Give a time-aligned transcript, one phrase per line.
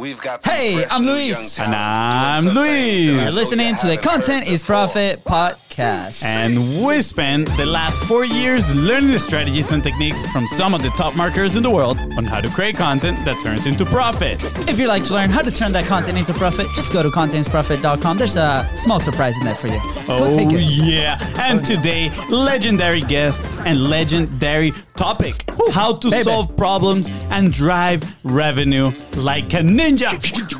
[0.00, 1.60] We've got Hey, I'm Luis.
[1.60, 3.04] And I'm doing Luis.
[3.04, 6.24] You're listening to the Content is Profit Profit podcast.
[6.24, 10.82] And we spent the last four years learning the strategies and techniques from some of
[10.82, 14.42] the top marketers in the world on how to create content that turns into profit.
[14.68, 17.08] If you'd like to learn how to turn that content into profit, just go to
[17.10, 18.18] contentsprofit.com.
[18.18, 19.78] There's a small surprise in there for you.
[20.06, 20.60] Go Oh, take it.
[20.62, 21.18] yeah.
[21.38, 26.24] And today, legendary guest and legendary topic how to baby.
[26.24, 30.10] solve problems and drive revenue like a ninja.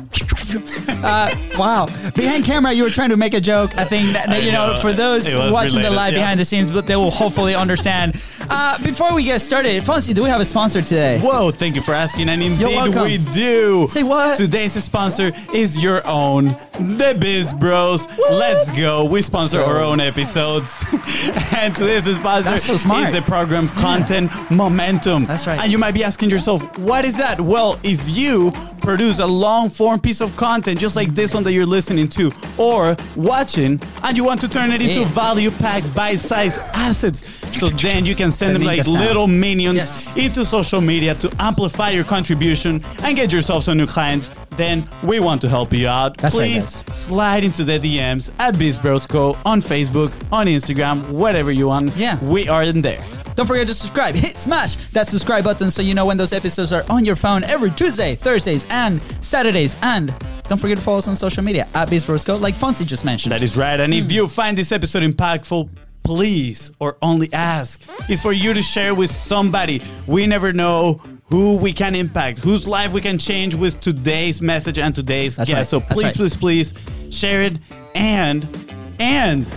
[1.01, 1.87] Uh, wow.
[2.13, 3.75] Behind camera, you were trying to make a joke.
[3.75, 4.79] I think that, I you know, know.
[4.79, 6.19] for those watching the live yeah.
[6.19, 8.21] behind the scenes, but they will hopefully understand.
[8.41, 11.19] Uh, before we get started, Fonzie, do we have a sponsor today?
[11.19, 12.29] Whoa, thank you for asking.
[12.29, 13.03] And indeed, welcome.
[13.03, 13.87] we do.
[13.89, 14.37] Say what?
[14.37, 18.07] Today's sponsor is your own, The Biz Bros.
[18.29, 19.03] Let's go.
[19.05, 20.75] We sponsor Let's our own episodes.
[21.55, 23.07] and today's sponsor That's so smart.
[23.07, 25.25] is the program Content Momentum.
[25.25, 25.59] That's right.
[25.59, 27.41] And you might be asking yourself, what is that?
[27.41, 31.53] Well, if you produce a long form piece of content just like this one that
[31.53, 35.05] you're listening to or watching and you want to turn it into Yeah.
[35.05, 38.99] value packed bite sized assets so then you can send The them like sound.
[38.99, 40.17] little minions Yes.
[40.17, 45.19] into social media to amplify your contribution and get yourself some new clients, then we
[45.19, 46.17] want to help you out.
[46.17, 51.09] That's right, Please slide into the DMs at Biz Bros Co on Facebook, on Instagram,
[51.11, 51.95] whatever you want.
[51.95, 52.17] Yeah.
[52.23, 53.03] We are in there.
[53.35, 54.15] Don't forget to subscribe.
[54.15, 57.43] Hit smash that subscribe button so you know when those episodes are on your phone
[57.45, 59.77] every Tuesday, Thursdays, and Saturdays.
[59.81, 60.13] And
[60.47, 63.05] don't forget to follow us on social media at Biz Bros Co, like Fonzie just
[63.05, 63.31] mentioned.
[63.31, 63.79] That is right.
[63.79, 64.11] And if hmm.
[64.11, 65.69] you find this episode impactful,
[66.03, 69.81] please or only ask is for you to share with somebody.
[70.07, 74.77] We never know who we can impact, whose life we can change with today's message
[74.77, 75.57] and today's That's guest.
[75.57, 75.65] right.
[75.65, 76.15] So please, right.
[76.15, 76.73] please, please
[77.09, 77.57] share it
[77.95, 78.47] and
[78.99, 79.47] and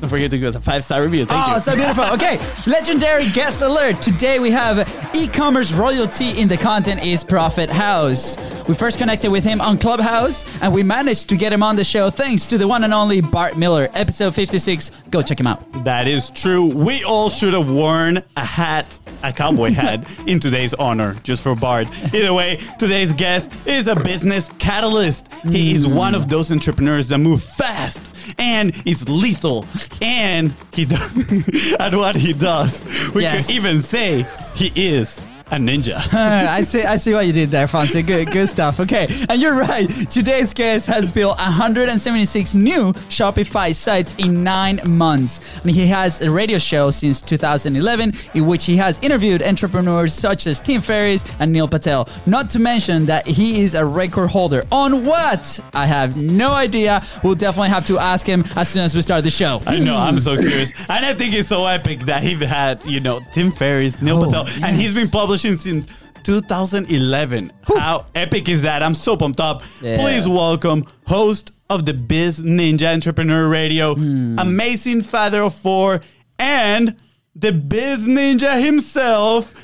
[0.00, 1.24] don't forget to give us a five star review.
[1.24, 1.52] Thank you.
[1.52, 1.62] Oh, you.
[1.62, 2.04] so beautiful.
[2.18, 4.00] Okay, legendary guest alert.
[4.00, 8.36] Today we have e-commerce royalty in the content is profit house.
[8.68, 11.84] We first connected with him on Clubhouse, and we managed to get him on the
[11.84, 13.88] show thanks to the one and only Bart Miller.
[13.94, 14.90] Episode 56.
[15.10, 15.84] Go check him out.
[15.84, 16.66] That is true.
[16.66, 21.54] We all should have worn a hat, a cowboy hat, in today's honor, just for
[21.56, 21.88] Bart.
[22.12, 25.32] Either way, today's guest is a business catalyst.
[25.44, 25.94] He is mm.
[25.94, 29.64] one of those entrepreneurs that move fast and is lethal.
[30.02, 33.46] And he does, at what he does, we Yes.
[33.46, 35.96] could even say he is a ninja.
[36.12, 36.82] Uh, I see.
[36.82, 38.06] I see what you did there, Fonzie.
[38.06, 38.80] Good, good stuff.
[38.80, 39.88] Okay, and you're right.
[40.10, 46.30] Today's guest has built 176 new Shopify sites in nine months, and he has a
[46.30, 51.52] radio show since 2011, in which he has interviewed entrepreneurs such as Tim Ferriss and
[51.52, 52.08] Neil Patel.
[52.26, 55.58] Not to mention that he is a record holder on what?
[55.74, 57.02] I have no idea.
[57.24, 59.60] We'll definitely have to ask him as soon as we start the show.
[59.66, 60.72] I know, I'm so curious.
[60.88, 64.24] And I think it's so epic that he had, you know, Tim Ferriss, Neil Oh,
[64.26, 65.86] Patel, and he's been publishing since
[66.24, 67.52] 2011.
[67.62, 68.82] How epic is that?
[68.82, 69.62] I'm so pumped up.
[69.80, 69.96] Yeah.
[69.98, 74.36] Please welcome host of the Biz Ninja Entrepreneur Radio, Hmm.
[74.38, 76.00] amazing father of four,
[76.38, 76.96] and
[77.36, 79.54] the Biz Ninja himself,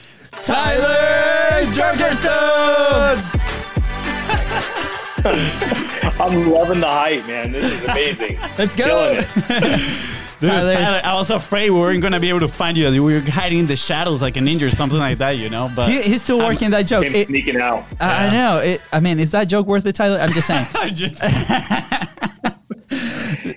[0.45, 2.31] Tyler Jorgensen.
[6.21, 7.51] I'm loving the hype, man.
[7.51, 8.39] This is amazing.
[8.59, 9.21] Let's go.
[10.47, 10.71] Killing it.
[10.71, 11.01] Dude, Tyler.
[11.01, 12.91] Tyler, I was afraid we weren't gonna be able to find you.
[12.91, 15.71] We were hiding in the shadows like a ninja or something like that, you know.
[15.75, 17.05] But He, he's still working that joke.
[17.07, 17.85] Him It- sneaking out.
[18.01, 18.59] I I know.
[18.59, 20.19] It, I mean, is that joke worth it, Tyler?
[20.19, 20.67] I'm just saying.
[20.75, 21.23] I just-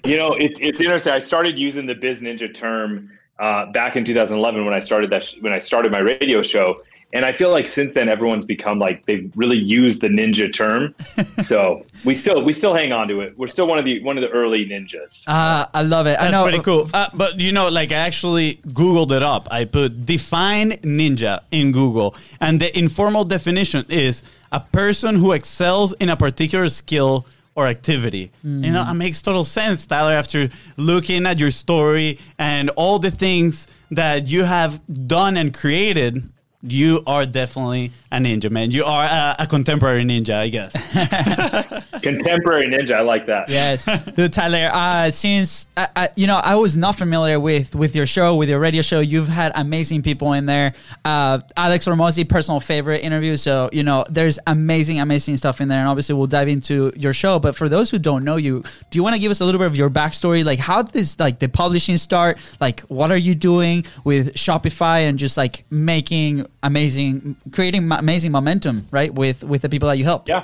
[0.04, 1.14] You know, it, it's interesting.
[1.14, 5.24] I started using the Biz Ninja term uh, back in 2011 when I started that
[5.24, 6.82] sh- when I started my radio show,
[7.14, 10.94] and I feel like since then everyone's become like they've really used the ninja term.
[11.44, 13.36] so we still we still hang on to it.
[13.38, 15.24] We're still one of the one of the early ninjas.
[15.28, 16.20] Uh, I love it.
[16.20, 16.44] I That's know.
[16.44, 16.90] pretty cool.
[16.94, 19.48] Uh, but you know, like I actually Googled it up.
[19.50, 25.94] I put define ninja in Google, and the informal definition is a person who excels
[25.94, 27.26] in a particular skill
[27.56, 28.32] or activity.
[28.44, 30.48] You know, it makes total sense, Tyler, after
[30.78, 36.30] looking at your story and all the things that you have done and created.
[36.70, 38.72] You are definitely a ninja, man.
[38.72, 40.74] You are a, a contemporary ninja, I guess.
[42.02, 42.92] Contemporary ninja.
[42.92, 43.50] I like that.
[43.50, 43.86] Yes,
[44.16, 44.70] Dude, Tyler.
[44.72, 48.50] Uh, since uh, uh, you know, I was not familiar with with your show, with
[48.50, 49.00] your radio show.
[49.00, 50.74] You've had amazing people in there.
[51.06, 53.38] Uh, Alex Hormozi, personal favorite interview.
[53.38, 55.80] So you know, there's amazing, amazing stuff in there.
[55.80, 57.40] And obviously, we'll dive into your show.
[57.40, 59.60] But for those who don't know you, do you want to give us a little
[59.60, 60.44] bit of your backstory?
[60.44, 62.38] Like, how did this like the publishing start?
[62.60, 68.88] Like, what are you doing with Shopify and just like making amazing, creating amazing momentum,
[68.92, 69.14] right?
[69.14, 70.28] With with the people that you help.
[70.28, 70.44] Yeah.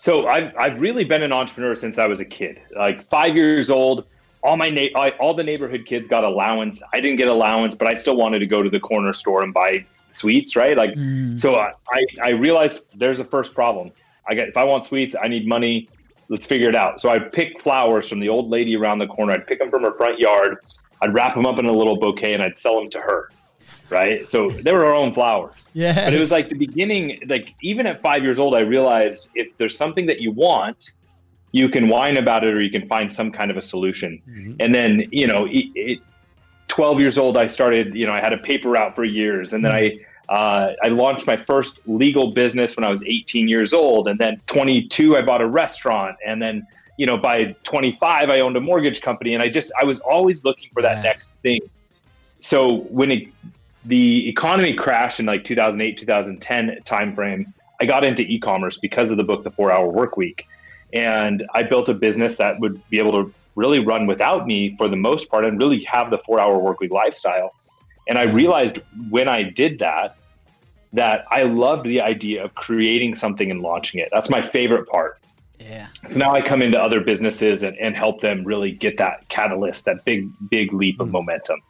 [0.00, 2.58] So I've I've really been an entrepreneur since I was a kid.
[2.74, 4.06] Like five years old,
[4.42, 6.82] all my na- I, all the neighborhood kids got allowance.
[6.94, 9.52] I didn't get allowance, but I still wanted to go to the corner store and
[9.52, 10.74] buy sweets, right?
[10.74, 11.38] Like, mm.
[11.38, 13.92] so I I I realized there's a first problem.
[14.26, 15.90] I got if I want sweets, I need money.
[16.30, 16.98] Let's figure it out.
[16.98, 19.34] So I'd pick flowers from the old lady around the corner.
[19.34, 20.56] I'd pick them from her front yard.
[21.02, 23.28] I'd wrap them up in a little bouquet and I'd sell them to her.
[23.90, 24.28] Right.
[24.28, 25.54] So they were our own flowers.
[25.72, 26.06] Yeah.
[26.06, 29.56] But it was like the beginning, like even at five years old, I realized if
[29.56, 30.94] there's something that you want,
[31.52, 34.20] you can whine about it or you can find some kind of a solution.
[34.28, 34.54] Mm-hmm.
[34.58, 35.98] And then, you know, it, it,
[36.66, 39.52] 12 years old, I started, you know, I had a paper route for years.
[39.52, 39.98] And then I,
[40.28, 44.08] uh, I launched my first legal business when I was 18 years old.
[44.08, 46.16] And then 22, I bought a restaurant.
[46.26, 46.66] And then,
[46.96, 49.34] you know, by 25, I owned a mortgage company.
[49.34, 51.02] And I just, I was always looking for that Yeah.
[51.10, 51.60] next thing.
[52.40, 53.28] So when it,
[53.84, 59.24] the economy crashed in like 2008, 2010 timeframe, I got into e-commerce because of the
[59.24, 60.46] book, The Four Hour Work Week.
[60.92, 64.88] And I built a business that would be able to really run without me for
[64.88, 67.54] the most part and really have the four hour work week lifestyle.
[68.08, 70.16] And I realized when I did that,
[70.92, 74.08] that I loved the idea of creating something and launching it.
[74.12, 75.18] That's my favorite part.
[75.58, 75.88] Yeah.
[76.08, 79.84] So now I come into other businesses and, and help them really get that catalyst,
[79.84, 81.12] that big, big leap of hmm.
[81.12, 81.60] momentum.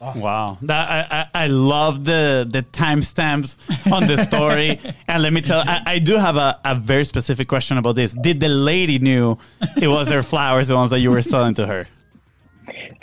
[0.00, 3.56] Wow, that I, I, I love the the timestamps
[3.92, 4.78] on the story.
[5.08, 8.12] and let me tell, I, I do have a, a very specific question about this.
[8.14, 9.38] Did the lady knew
[9.80, 11.86] it was her flowers, the ones that you were selling to her?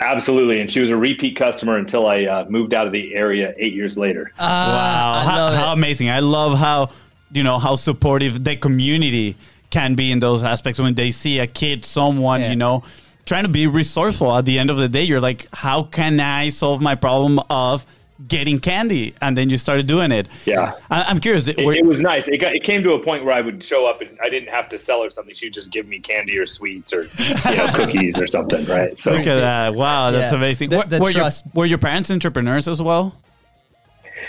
[0.00, 0.60] Absolutely.
[0.60, 3.74] And she was a repeat customer until I uh, moved out of the area eight
[3.74, 4.32] years later.
[4.38, 6.08] Wow, how, how amazing!
[6.08, 6.90] I love how
[7.32, 9.36] you know how supportive the community
[9.70, 12.50] can be in those aspects when they see a kid, someone Yeah.
[12.50, 12.84] you know,
[13.26, 14.34] trying to be resourceful.
[14.34, 17.84] At the end of the day, you're like, how can I solve my problem of
[18.28, 19.14] getting candy?
[19.20, 20.26] And then you started doing it.
[20.46, 20.72] Yeah.
[20.90, 21.48] I, I'm curious.
[21.48, 22.28] It, were- it was nice.
[22.28, 24.48] It, got, it came to a point where I would show up and I didn't
[24.48, 25.34] have to sell her something.
[25.34, 28.98] She would just give me candy or sweets or you know cookies or something, right?
[28.98, 29.74] So Look at that!
[29.74, 30.38] Wow, that's Yeah.
[30.38, 30.70] amazing.
[30.70, 33.14] The- were, the were your, were your parents entrepreneurs as well?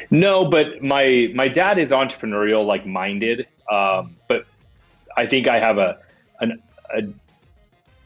[0.10, 3.48] no, but my my dad is entrepreneurial, like minded.
[3.72, 4.46] Um, but
[5.16, 6.00] I think I have a
[6.40, 6.62] an,
[6.94, 7.02] a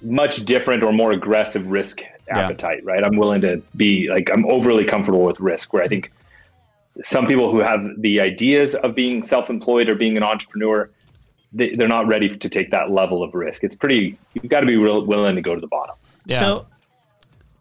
[0.02, 3.06] much different or more aggressive risk appetite, right?
[3.06, 5.74] I'm willing to be like I'm overly comfortable with risk.
[5.74, 6.12] Where I think
[7.04, 10.90] some people who have the ideas of being self-employed or being an entrepreneur,
[11.54, 13.64] they, they're not ready to take that level of risk.
[13.64, 14.18] It's pretty.
[14.34, 15.96] You've got to be real, willing to go to the bottom.
[16.26, 16.40] Yeah.
[16.40, 16.68] So,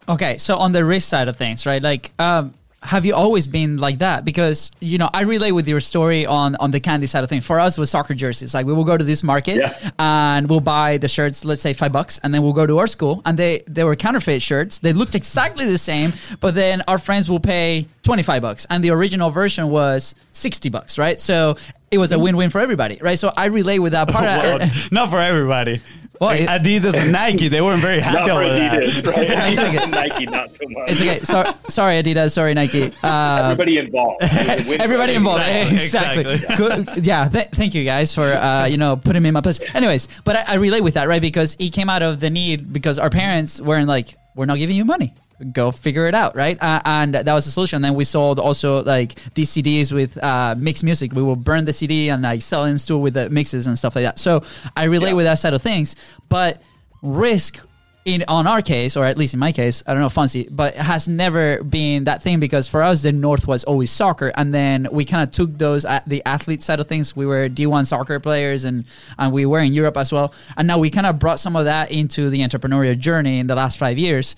[0.09, 1.83] okay, so on the risk side of things, right?
[1.83, 4.25] Like, um, have you always been like that?
[4.25, 7.45] Because you know, I relate with your story on on the candy side of things.
[7.45, 9.91] For us, with soccer jerseys, like we will go to this market Yeah.
[9.99, 12.87] and we'll buy the shirts, let's say five bucks, and then we'll go to our
[12.87, 14.79] school, and they they were counterfeit shirts.
[14.79, 18.83] They looked exactly the same, but then our friends will pay twenty five bucks, and
[18.83, 21.21] the original version was sixty bucks, right?
[21.21, 21.57] So
[21.91, 22.25] it was a mm-hmm.
[22.25, 23.19] win win for everybody, right?
[23.19, 24.25] So I relate with that part.
[24.41, 25.83] Well, not for everybody.
[26.21, 28.73] Well, Like it- Adidas and Nike, they weren't very happy Not for over that.
[28.83, 29.27] Adidas, right?
[29.31, 29.87] It's okay.
[29.91, 30.91] Nike, not so much.
[30.91, 31.21] It's okay.
[31.21, 32.33] So, sorry, Adidas.
[32.33, 32.93] Sorry, Nike.
[33.03, 34.23] Uh, Everybody involved.
[34.23, 36.85] everybody involved Exactly, exactly, exactly.
[36.95, 37.07] Good.
[37.07, 40.09] yeah th- thank you guys for uh, you know putting me in my place anyways
[40.25, 42.99] but I, I relate with that right because it came out of the need because
[42.99, 45.15] our parents weren't like we're not giving you money
[45.53, 46.59] go figure it out right?
[46.61, 47.77] Uh, and that was the solution.
[47.77, 51.13] And then we sold also like these cds with uh, mixed music.
[51.13, 53.79] We will burn the cd and like sell it in store with the mixes and
[53.79, 54.19] stuff like that.
[54.19, 54.43] So
[54.77, 55.15] i relate Yeah.
[55.15, 55.97] with that side of things.
[56.29, 56.63] But
[57.03, 57.67] risk
[58.07, 60.75] in on our case, or at least in my case, I don't know Fonzie, but
[60.75, 64.89] has never been that thing because for us the north was always soccer, and then
[64.91, 67.15] we kind of took those at the athlete side of things.
[67.15, 68.87] We were D one soccer players, and
[69.19, 71.67] and we were in Europe as well, and now we kind of brought some of
[71.67, 74.35] that into the entrepreneurial journey in the last five years.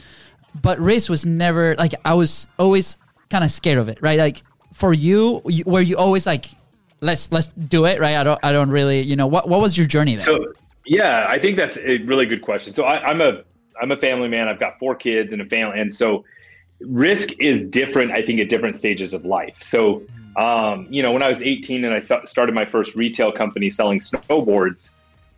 [0.61, 2.97] But risk was never like I was always
[3.30, 4.18] kind of scared of it, right?
[4.18, 4.42] Like
[4.75, 6.47] for you, you, were you always like,
[7.00, 8.16] let's let's do it, right?
[8.16, 10.16] I don't I don't really, you know, what what was your journey?
[10.16, 10.52] So
[10.85, 12.73] yeah, I think that's a really good question.
[12.75, 13.42] So I, I'm a
[13.80, 14.49] I'm a family man.
[14.49, 16.25] I've got four kids and a family, and so
[16.80, 18.12] risk is different.
[18.12, 19.56] I think at different stages of life.
[19.61, 20.02] So
[20.37, 24.00] um, you know, when I was 18 and I started my first retail company selling
[24.00, 24.92] snowboards,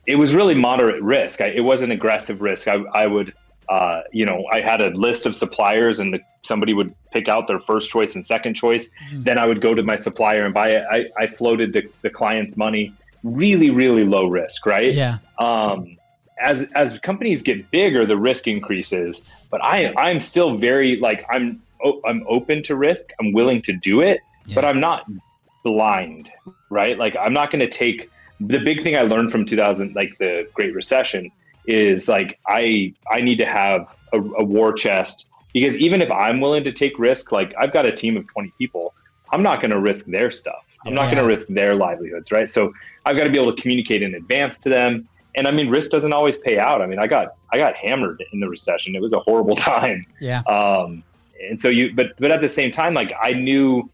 [0.07, 1.41] it was really moderate risk.
[1.41, 2.69] I, it wasn't aggressive risk.
[2.69, 3.35] I, I would.
[3.75, 7.49] Uh, you know, I had a list of suppliers, and the, somebody would pick out
[7.49, 8.89] their first choice and second choice.
[9.25, 10.85] Then I would go to my supplier and buy it.
[10.89, 12.93] I, I floated the, the client's money.
[13.25, 14.93] Really, really low risk, right?
[14.93, 15.97] yeah, um,
[16.41, 19.23] as as companies get bigger, the risk increases.
[19.51, 21.61] But I I'm still very like I'm
[22.07, 23.07] I'm open to risk.
[23.19, 24.21] I'm willing to do it,
[24.55, 25.11] but I'm not
[25.65, 26.29] blind,
[26.71, 26.97] right?
[26.97, 28.09] Like I'm not going to take
[28.41, 31.33] the big thing I learned from 2000, like the Great Recession,
[31.67, 36.41] is like I I need to have a, a war chest because even if I'm
[36.41, 38.95] willing to take risk, like I've got a team of 20 people,
[39.33, 40.63] I'm not going to risk their stuff.
[40.87, 42.49] I'm not going to risk their livelihoods, right?
[42.49, 42.71] So
[43.07, 45.09] I've got to be able to communicate in advance to them.
[45.37, 46.83] And I mean, risk doesn't always pay out.
[46.83, 48.95] I mean, I got I got hammered in the recession.
[48.95, 50.03] It was a horrible time.
[50.21, 51.03] yeah, Um,
[51.49, 53.91] and so you, but but at the same time, like I knew,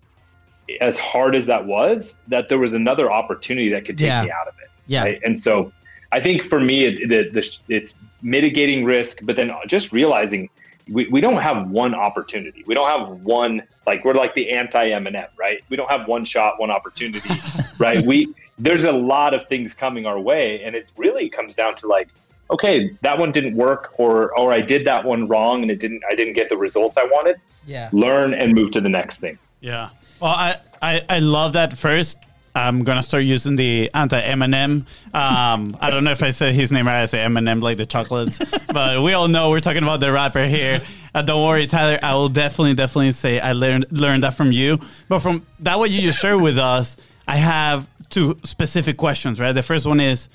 [0.80, 4.22] as hard as that was, that there was another opportunity that could take Yeah.
[4.22, 4.70] me out of it.
[4.86, 5.02] Yeah.
[5.04, 5.20] Right?
[5.24, 5.72] And so
[6.12, 10.50] I think for me, it, the, the, it's mitigating risk, but then just realizing
[10.88, 12.64] we, we don't have one opportunity.
[12.66, 15.62] We don't have one, like, we're like the anti M&M, right?
[15.68, 17.28] We don't have one shot, one opportunity,
[17.78, 18.04] right?
[18.04, 20.62] We, there's a lot of things coming our way.
[20.64, 22.08] And it really comes down to like,
[22.50, 26.02] okay, that one didn't work or, or I did that one wrong and it didn't,
[26.10, 27.36] I didn't get the results I wanted.
[27.66, 27.88] Yeah.
[27.92, 29.38] Learn and move to the next thing.
[29.60, 29.90] Yeah.
[30.20, 32.18] Well, I, I, I love that first.
[32.54, 34.85] I'm gonna start using the anti Eminem.
[35.14, 37.02] Um, I don't know if I said his name right.
[37.02, 38.38] I say Eminem like the chocolates,
[38.73, 40.80] but we all know we're talking about the rapper here.
[41.14, 41.99] Uh, don't worry, Tyler.
[42.02, 44.80] I will definitely, definitely say I learned learned that from you.
[45.09, 46.97] But from that, what you just shared with us,
[47.28, 49.40] I have two specific questions.
[49.40, 49.52] Right.
[49.52, 50.28] The first one is,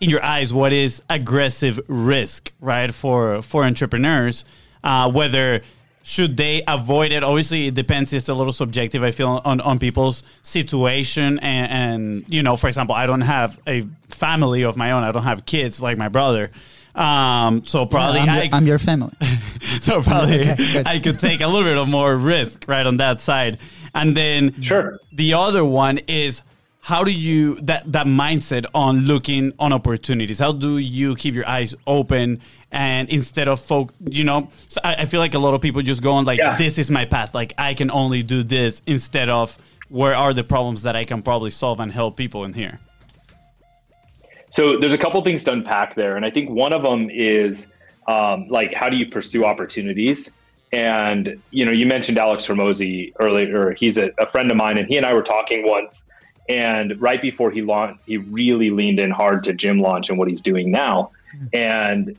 [0.00, 2.52] in your eyes, what is aggressive risk?
[2.60, 4.44] Right for for entrepreneurs,
[4.82, 5.62] uh, whether
[6.02, 7.22] should they avoid it?
[7.24, 8.12] Obviously, it depends.
[8.12, 9.02] It's a little subjective.
[9.02, 13.58] I feel on, on people's situation, and, and you know, for example, I don't have
[13.66, 15.02] a family of my own.
[15.04, 16.50] I don't have kids like my brother.
[16.94, 19.14] Um, so probably I'm, your, I'm your family.
[19.80, 20.82] so probably Okay.
[20.84, 23.58] I could take a little bit of more risk right on that side.
[23.94, 24.98] And then Sure.
[25.10, 26.42] the other one is
[26.84, 30.40] how do you that that mindset on looking on opportunities?
[30.40, 32.40] How do you keep your eyes open
[32.72, 35.80] and instead of folk, you know, so I, I feel like a lot of people
[35.82, 36.56] just go on like Yeah.
[36.56, 39.56] this is my path, like I can only do this instead of
[39.90, 42.80] where are the problems that I can probably solve and help people in here.
[44.50, 47.68] So there's a couple things to unpack there, and I think one of them is
[48.08, 50.32] um, like how do you pursue opportunities?
[50.72, 53.72] And you know, you mentioned Alex Hormozi earlier.
[53.74, 56.08] He's a, a friend of mine, and he and I were talking once.
[56.48, 60.28] And right before he launched, he really leaned in hard to Gym Launch and what
[60.28, 61.10] he's doing now.
[61.52, 62.16] And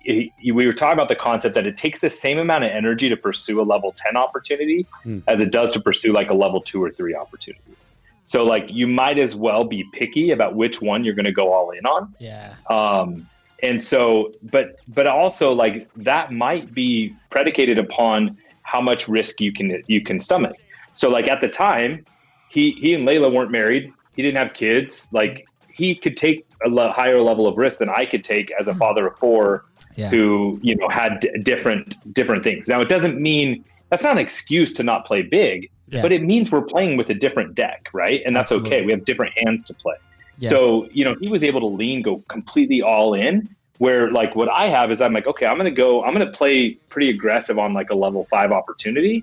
[0.00, 2.70] he, he- we were talking about the concept that it takes the same amount of
[2.70, 4.86] energy to pursue a level 10 opportunity
[5.28, 7.76] as it does to pursue like a level two or three opportunity.
[8.24, 11.52] So like you might as well be picky about which one you're going to go
[11.52, 12.14] all in on.
[12.18, 12.54] Yeah.
[12.70, 13.28] Um,
[13.62, 19.52] and so, but but also like that might be predicated upon how much risk you
[19.52, 20.56] can you can stomach.
[20.92, 22.04] So like at the time,
[22.48, 23.92] he he and Leila weren't married.
[24.14, 25.10] He didn't have kids.
[25.12, 28.68] Like he could take a le- higher level of risk than I could take as
[28.68, 28.78] a hmm.
[28.78, 30.08] father of four Yeah.
[30.08, 32.68] who you know had d- different different things.
[32.68, 36.02] Now it doesn't mean that's not an excuse to not play big, Yeah.
[36.02, 38.22] but it means we're playing with a different deck, right?
[38.26, 38.78] And that's Absolutely.
[38.78, 38.86] okay.
[38.86, 39.96] We have different hands to play.
[40.38, 40.50] Yeah.
[40.50, 43.48] So, you know, he was able to lean, go completely all in.
[43.78, 46.70] Where like what I have is I'm like, okay, I'm gonna go, I'm gonna play
[46.88, 49.22] pretty aggressive on like a level five opportunity,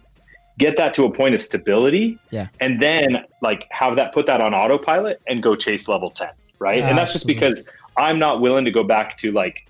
[0.60, 2.48] get that to a point of stability, Yeah.
[2.60, 6.29] and then like have that put that on autopilot and go chase level 10,
[6.60, 6.83] right?
[6.83, 7.65] and that's just because
[7.98, 9.67] I'm not willing to go back to like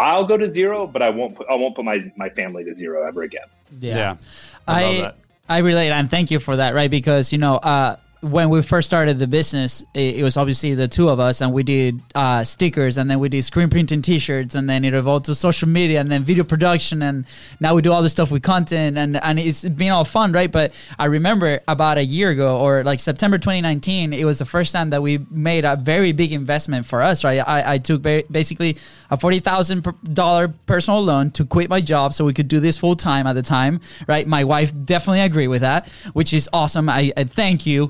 [0.00, 2.72] I'll go to zero, but I won't put I won't put my my family to
[2.72, 3.46] zero ever again.
[3.80, 4.16] Yeah.
[4.66, 5.12] I I.
[5.50, 6.90] I relate and thank you for that, right?
[6.90, 10.88] Because you know, uh, when we first started the business, it, it was obviously the
[10.88, 14.54] two of us, and we did uh, stickers, and then we did screen printing T-shirts,
[14.54, 17.26] and then it evolved to social media, and then video production, and
[17.60, 20.50] now we do all this stuff with content, and and it's been all fun, right?
[20.50, 24.72] But I remember about a year ago, or like September 2019, it was the first
[24.72, 27.38] time that we made a very big investment for us, right?
[27.38, 28.78] I, I took ba- basically
[29.10, 32.78] a forty thousand dollar personal loan to quit my job so we could do this
[32.78, 34.26] full time at the time, right?
[34.26, 36.88] My wife definitely agreed with that, which is awesome.
[36.88, 37.86] I, I thank you,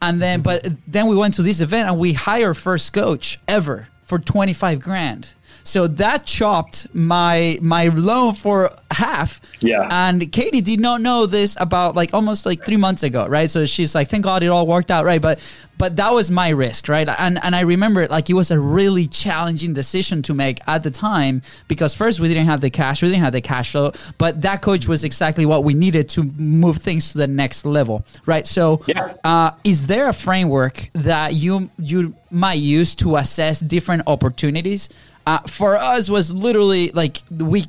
[0.00, 0.68] And then, mm-hmm.
[0.68, 4.52] but then we went to this event and we hired first coach ever for twenty
[4.52, 5.34] five grand.
[5.64, 9.40] So that chopped my my loan for half.
[9.60, 9.86] Yeah.
[9.90, 13.50] And Katie did not know this about like almost like three months ago, right?
[13.50, 15.20] So she's like, thank God it all worked out, right?
[15.20, 15.40] But
[15.78, 17.08] but that was my risk, right?
[17.18, 20.82] And and I remember it like it was a really challenging decision to make at
[20.82, 23.92] the time because first we didn't have the cash, we didn't have the cash flow,
[24.18, 28.04] but that coach was exactly what we needed to move things to the next level,
[28.26, 28.46] right?
[28.46, 29.14] So Yeah.
[29.24, 34.88] uh, is there a framework that you you might use to assess different opportunities?
[35.26, 37.66] Uh, for us, was literally like we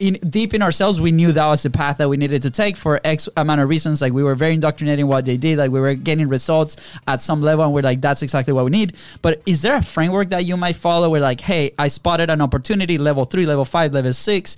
[0.00, 2.76] in deep in ourselves, we knew that was the path that we needed to take
[2.76, 4.02] for X amount of reasons.
[4.02, 5.58] Like we were very indoctrinated in what they did.
[5.58, 8.70] Like we were getting results at some level, and we're like, that's exactly what we
[8.70, 8.96] need.
[9.22, 11.10] But is there a framework that you might follow?
[11.10, 14.56] Where like, hey, I spotted an opportunity, level three, level five, level six.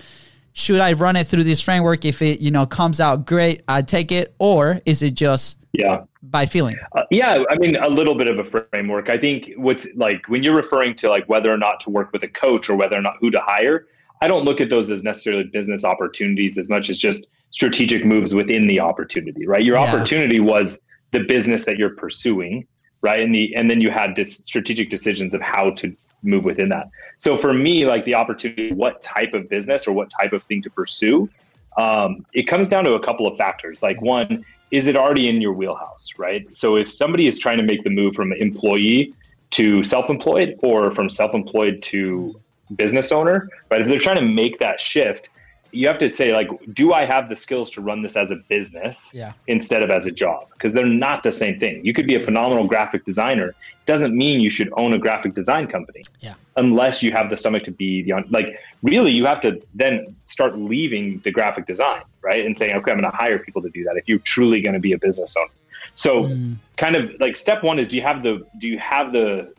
[0.58, 2.06] Should I run it through this framework?
[2.06, 6.04] If it you know comes out great, I take it, or is it just Yeah.
[6.22, 6.76] by feeling?
[6.96, 9.10] Uh, yeah, I mean, a little bit of a framework.
[9.10, 12.22] I think what's like when you're referring to like whether or not to work with
[12.22, 13.86] a coach or whether or not who to hire,
[14.22, 18.32] I don't look at those as necessarily business opportunities as much as just strategic moves
[18.34, 19.62] within the opportunity, right?
[19.62, 19.82] Your Yeah.
[19.92, 20.80] opportunity was
[21.12, 22.66] the business that you're pursuing,
[23.02, 23.20] right?
[23.20, 25.94] And the and then you had this strategic decisions of how to
[26.26, 26.88] move within that.
[27.16, 30.62] So for me, like the opportunity, what type of business or what type of thing
[30.62, 31.28] to pursue,
[31.76, 33.82] um, it comes down to a couple of factors.
[33.82, 36.44] Like one, is it already in your wheelhouse, right?
[36.56, 39.14] So if somebody is trying to make the move from employee
[39.50, 42.40] to self-employed or from self-employed to
[42.74, 43.80] business owner, right?
[43.80, 45.30] If they're trying to make that shift,
[45.72, 48.36] you have to say like, do I have the skills to run this as a
[48.48, 49.32] business Yeah.
[49.46, 50.46] instead of as a job?
[50.52, 51.84] Because they're not the same thing.
[51.84, 53.54] You could be a phenomenal graphic designer.
[53.86, 56.34] Doesn't mean you should own a graphic design company Yeah.
[56.56, 60.58] unless you have the stomach to be the like really you have to then start
[60.58, 63.84] leaving the graphic design right and saying okay i'm going to hire people to do
[63.84, 65.50] that if you're truly going to be a business owner
[65.94, 66.56] so Mm.
[66.76, 69.52] kind of like step one is do you have the do you have the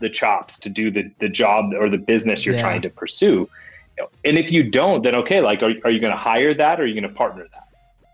[0.00, 2.62] the chops to do the the job or the business you're Yeah.
[2.62, 3.48] trying to pursue
[4.24, 6.84] and if you don't then okay like are, are you going to hire that or
[6.84, 7.64] are you going to partner that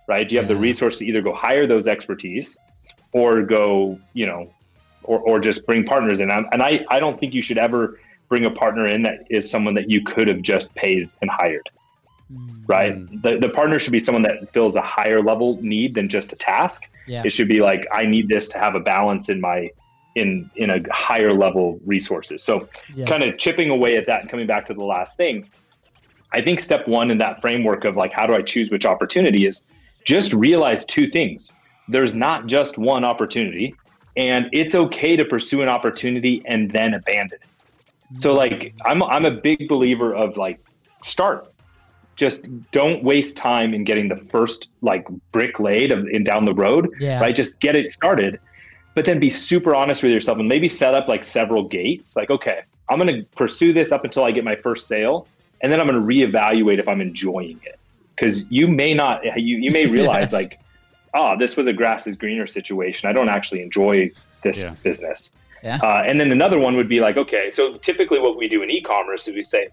[0.09, 2.57] right do you have the resource to either go hire those expertise
[3.13, 4.53] or go you know
[5.03, 7.99] or, or just bring partners in and I, I don't think you should ever
[8.29, 11.69] bring a partner in that is someone that you could have just paid and hired
[12.33, 12.63] Mm.
[12.67, 16.33] right the, the partner should be someone that fills a higher level need than just
[16.33, 17.21] a task Yeah.
[17.23, 19.69] it should be like i need this to have a balance in my
[20.15, 23.05] in in a higher level resources so Yeah.
[23.05, 25.51] kind of chipping away at that and coming back to the last thing
[26.35, 29.47] i think step one in that framework of like how do i choose which opportunity
[29.47, 29.67] is
[30.05, 31.53] just realize two things.
[31.89, 33.75] There's not just one opportunity
[34.17, 38.19] and it's okay to pursue an opportunity and then abandon it.
[38.19, 38.39] So mm-hmm.
[38.39, 40.65] like i'm i'm a big believer of like
[41.03, 41.51] start.
[42.17, 46.55] Just don't waste time in getting the first like brick laid of, in down the
[46.55, 47.21] road Yeah.
[47.21, 47.35] right?
[47.35, 48.39] Just get it started
[48.95, 52.15] but then be super honest with yourself and maybe set up like several gates.
[52.15, 52.61] Like okay
[52.91, 55.27] i'm going to pursue this up until i get my first sale
[55.65, 57.79] and then i'm going to reevaluate if i'm enjoying it
[58.15, 60.33] because you may not you, you may realize Yes.
[60.41, 60.61] like
[61.15, 64.11] oh this was a grass is greener situation i don't actually enjoy
[64.45, 64.75] this Yeah.
[64.85, 65.79] business Yeah.
[65.83, 68.71] uh, and then another one would be like okay so typically what we do in
[68.71, 69.69] e-commerce is we say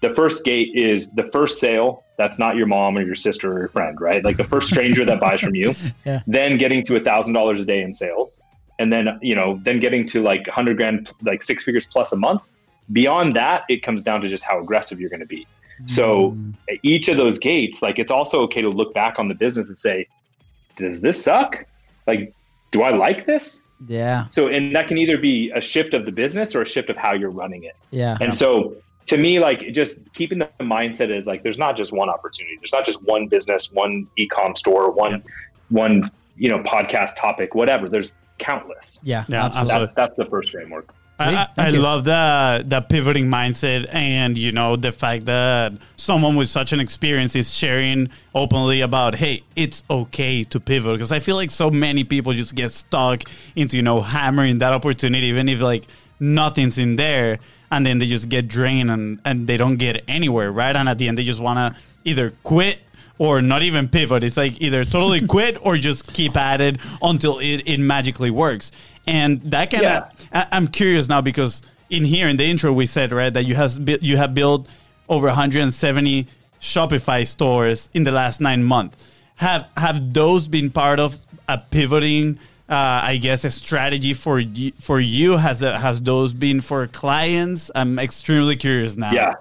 [0.00, 1.88] the first gate is the first sale
[2.20, 5.04] that's not your mom or your sister or your friend right like the first stranger
[5.04, 5.68] that buys from you
[6.06, 6.20] Yeah.
[6.26, 8.40] then getting to a thousand dollars a day in sales
[8.80, 12.16] and then you know then getting to like 100 grand like six figures plus a
[12.16, 12.42] month
[12.92, 15.46] beyond that it comes down to just how aggressive you're going to be
[15.86, 16.54] so Mm.
[16.82, 19.78] each of those gates like it's also okay to look back on the business and
[19.78, 20.06] say
[20.76, 21.64] does this suck
[22.06, 22.32] like
[22.70, 24.26] do i like this Yeah.
[24.30, 26.96] so and that can either be a shift of the business or a shift of
[26.96, 28.16] how you're running it Yeah.
[28.20, 32.08] and so to me, like just keeping the mindset is like there's not just one
[32.08, 32.56] opportunity.
[32.58, 35.22] There's not just one business, one e-com store, one
[35.68, 37.86] one you know podcast topic, whatever.
[37.86, 39.00] There's countless.
[39.02, 39.26] Yeah.
[39.28, 39.74] Yeah, absolutely.
[39.88, 40.94] That, that's the first framework.
[41.18, 46.48] I, I, love the the pivoting mindset and you know the fact that someone with
[46.48, 51.36] such an experience is sharing openly about hey it's okay to pivot because I feel
[51.36, 53.22] like so many people just get stuck
[53.54, 55.86] into you know hammering that opportunity even if like
[56.18, 57.38] nothing's in there
[57.70, 60.98] and then they just get drained and and they don't get anywhere right and at
[60.98, 62.80] the end they just want to either quit
[63.18, 64.24] or not even pivot.
[64.24, 68.72] It's like either totally quit or just keep at it until it, it magically works.
[69.06, 70.48] And that kind of, Yeah.
[70.52, 73.78] I'm curious now because in here in the intro we said right that you has
[74.00, 74.68] you have built
[75.08, 76.26] over 170
[76.60, 79.04] Shopify stores in the last nine months.
[79.36, 82.38] Have have those been part of a pivoting?
[82.66, 86.86] Uh, I guess a strategy for you, for you has a, has those been for
[86.86, 87.70] clients?
[87.74, 89.12] I'm extremely curious now.
[89.12, 89.34] Yeah.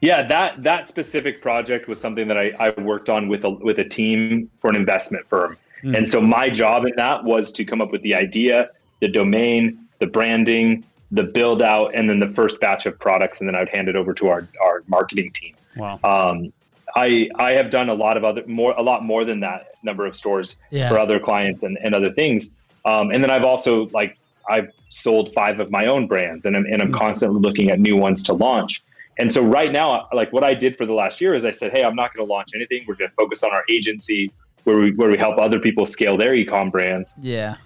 [0.00, 3.78] Yeah, that that specific project was something that I, I worked on with a with
[3.78, 5.56] a team for an investment firm.
[5.82, 8.68] And so my job in that was to come up with the idea,
[9.00, 13.48] the domain, the branding, the build out, and then the first batch of products, and
[13.48, 15.54] then I would hand it over to our, our marketing team.
[15.76, 15.98] Wow.
[16.04, 16.52] Um,
[16.96, 20.06] I I have done a lot of other more a lot more than that number
[20.06, 20.88] of stores Yeah.
[20.88, 22.52] for other clients and, and other things.
[22.84, 24.16] Um, and then I've also like
[24.50, 27.96] I've sold five of my own brands and I'm and I'm constantly looking at new
[27.96, 28.82] ones to launch.
[29.18, 31.72] And so right now, like what I did for the last year is I said,
[31.72, 32.84] hey, I'm not going to launch anything.
[32.86, 34.30] We're going to focus on our agency
[34.64, 37.56] where we where we help other people scale their ecom brands Yeah.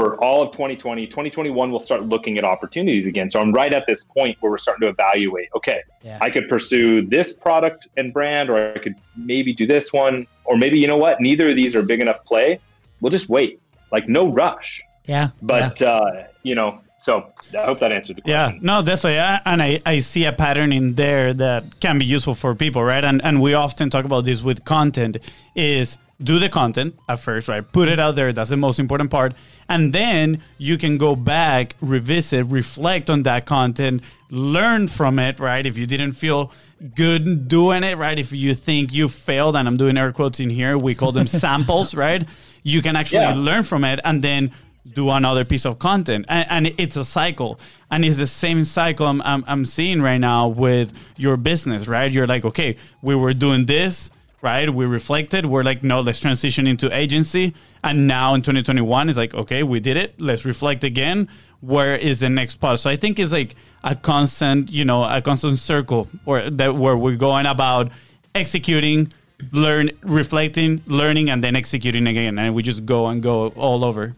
[0.00, 3.84] For all of 2020 2021 we'll start looking at opportunities again so i'm right at
[3.86, 6.16] this point where we're starting to evaluate okay Yeah.
[6.22, 10.56] i could pursue this product and brand or i could maybe do this one or
[10.56, 12.58] maybe you know what neither of these are big enough play
[13.00, 13.60] we'll just wait
[13.92, 15.28] like no rush Yeah.
[15.42, 17.12] but uh you know so
[17.58, 18.54] i hope that answered the question.
[18.56, 19.18] Yeah, no, definitely.
[19.20, 22.84] I, and I, I see a pattern in there that can be useful for people,
[22.84, 23.02] right?
[23.02, 25.16] And and we often talk about this with content
[25.54, 27.64] is do the content at first, right?
[27.72, 28.34] Put it out there.
[28.34, 29.32] That's the most important part.
[29.70, 35.64] And then you can go back, revisit, reflect on that content, learn from it, right?
[35.64, 36.50] If you didn't feel
[36.96, 38.18] good doing it, right?
[38.18, 41.26] If you think you failed, and I'm doing air quotes in here, we call them
[41.44, 42.24] samples, right?
[42.64, 43.34] You can actually Yeah.
[43.34, 44.50] learn from it and then
[44.94, 47.60] do another piece of content and, and it's a cycle
[47.92, 52.10] and it's the same cycle I'm, I'm, I'm seeing right now with your business right
[52.10, 54.10] you're like okay we were doing this
[54.42, 54.68] right?
[54.70, 55.46] We reflected.
[55.46, 57.54] We're like, no, let's transition into agency.
[57.84, 60.20] And now in 2021, it's like, okay, we did it.
[60.20, 61.28] Let's reflect again.
[61.60, 62.78] Where is the next part?
[62.78, 66.96] So I think it's like a constant, you know, a constant circle where that where
[66.96, 67.90] we're going about
[68.34, 69.12] executing,
[69.52, 74.14] learn, reflecting, learning, and then executing again, and we just go and go all over.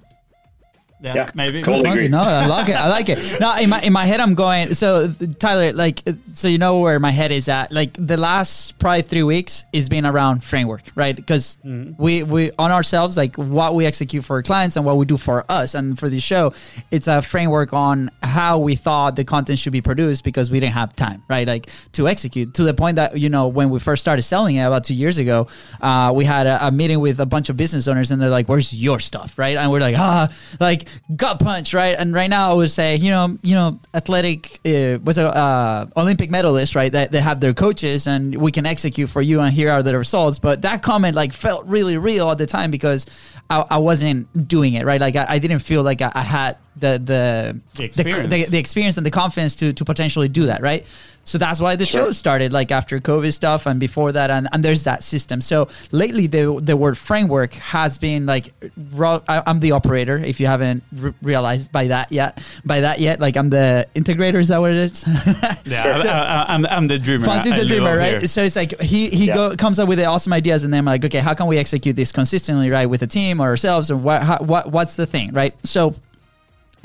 [1.03, 1.27] Yeah, Yeah.
[1.35, 1.63] maybe.
[1.63, 1.79] Cool.
[1.79, 2.09] Totally Fonzie, agree.
[2.09, 2.77] No, I like it.
[2.77, 3.19] I like it.
[3.41, 4.75] No, in my in my head, I'm going.
[4.75, 6.01] So Tyler, like,
[6.33, 7.73] so you know where my head is at.
[7.73, 11.17] Like the last probably three weeks is been around framework, right?
[11.17, 11.59] Because
[11.99, 15.17] we we on ourselves, like what we execute for our clients and what we do
[15.17, 16.53] for us and for the show,
[16.93, 20.75] it's a framework on how we thought the content should be produced because we didn't
[20.75, 21.49] have time, right?
[21.49, 24.63] Like to execute to the point that you know when we first started selling it
[24.63, 25.49] about two years ago,
[25.81, 28.49] uh, we had a, a meeting with a bunch of business owners and they're like,
[28.49, 29.57] "Where's your stuff?" Right?
[29.57, 30.29] And we're like, "Ah,
[30.61, 30.87] like
[31.17, 34.99] gut punch, right?" And right now I would say, you know, you know, athletic uh,
[35.03, 36.93] was a uh, Olympic medalist, right?
[36.93, 39.97] That they have their coaches and we can execute for you and here are the
[39.97, 40.39] results.
[40.39, 43.07] But that comment like felt really real at the time because
[43.51, 45.01] I, I wasn't doing it, right?
[45.01, 48.29] Like I, I didn't feel like I, I had the the The the, experience.
[48.29, 50.87] the, the experience and the confidence to to potentially do that, right?
[51.25, 54.65] So that's why the show started like after COVID stuff and before that, and, and
[54.65, 55.41] there's that system.
[55.41, 58.53] So lately, the the word framework has been like,
[58.99, 60.19] I, I'm the operator.
[60.19, 64.41] If you haven't re- realized by that yet, by that yet, like I'm the integrator.
[64.41, 65.05] Is that what it is?
[65.65, 66.09] Yeah, I,
[66.51, 67.25] I, I'm, I'm the dreamer.
[67.27, 68.19] Fonzie's the dreamer, right?
[68.19, 68.27] here.
[68.27, 69.35] So it's like he he Yeah.
[69.35, 71.57] go, comes up with the awesome ideas, and then I'm like, okay, how can we
[71.57, 75.07] execute this consistently, right, with a team or ourselves, or what how, what what's the
[75.07, 75.55] thing, right?
[75.65, 75.95] So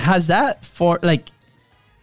[0.08, 1.30] has that for like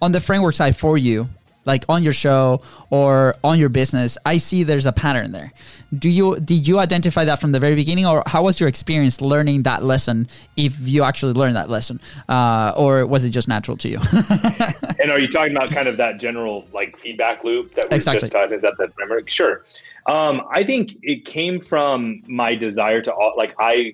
[0.02, 1.28] on the framework side for you,
[1.66, 4.18] like on your show or on your business?
[4.26, 5.52] I see there's a pattern there.
[5.98, 9.22] Do you did you identify that from the very beginning, or how was your experience
[9.22, 10.28] learning that lesson?
[10.56, 14.00] If you actually learned that lesson, uh, or was it just natural to you?
[15.02, 18.22] And are you talking about kind of that general like feedback loop that we Exactly.
[18.22, 18.56] just talking?
[18.56, 19.30] Is that the framework?
[19.30, 19.64] Sure.
[20.08, 23.94] Um, I think it came from my desire to like I.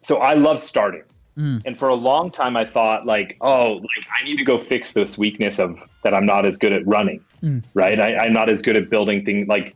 [0.00, 1.02] So I love starting,
[1.36, 1.62] Mm.
[1.64, 4.92] and for a long time I thought like, oh, like I need to go fix
[4.92, 7.62] this weakness of that I'm not as good at running, mm.
[7.74, 7.98] right?
[8.00, 9.74] I, I'm not as good at building things like,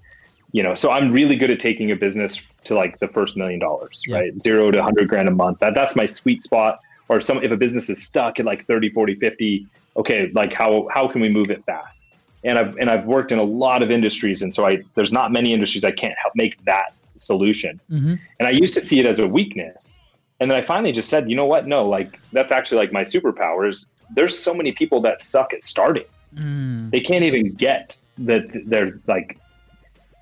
[0.53, 0.75] you know.
[0.75, 4.18] So I'm really good at taking a business to like the first million dollars, Yeah.
[4.18, 4.40] right?
[4.40, 5.59] Zero to hundred grand a month.
[5.59, 6.81] That that's my sweet spot.
[7.09, 9.66] Or if some if a business is stuck at like 30, 40, 50,
[9.97, 12.07] okay, like how how can we move it fast?
[12.44, 15.33] And I've and I've worked in a lot of industries, and so I there's not
[15.33, 17.81] many industries I can't help make that solution.
[17.90, 18.14] Mm-hmm.
[18.38, 20.01] And I used to see it as a weakness,
[20.40, 21.66] and then I finally just said, you know what?
[21.66, 23.87] No, like that's actually like my superpowers.
[24.14, 26.05] There's so many people that suck at starting.
[26.37, 26.90] Hmm.
[26.90, 29.38] They can't even get that they're like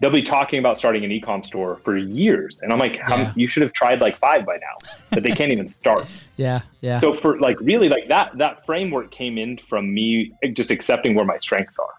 [0.00, 3.32] they'll be talking about starting an e-com store for years and i'm like Yeah.
[3.34, 6.98] you should have tried like five by now but they can't even start yeah, yeah.
[6.98, 11.24] so for like really like that that framework came in from me just accepting where
[11.24, 11.94] my strengths are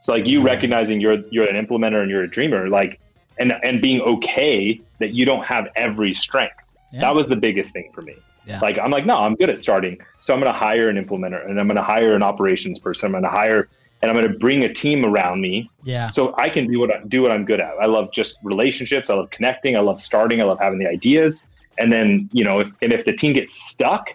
[0.00, 3.00] so like you recognizing you're you're an implementer and you're a dreamer like
[3.38, 6.54] and and being okay that you don't have every strength
[6.92, 7.00] Yeah.
[7.00, 8.60] that was the biggest thing for me Yeah.
[8.60, 11.44] like i'm like no i'm good at starting so i'm going to hire an implementer
[11.48, 13.68] and i'm going to hire an operations person i'm going to hire
[14.02, 16.08] and i'm going to bring a team around me yeah.
[16.08, 17.74] so I can do what I do what I'm good at.
[17.80, 19.10] I love just relationships.
[19.10, 19.76] I love connecting.
[19.76, 20.40] I love starting.
[20.40, 21.46] I love having the ideas.
[21.78, 24.08] And then you know, if, and if the team gets stuck,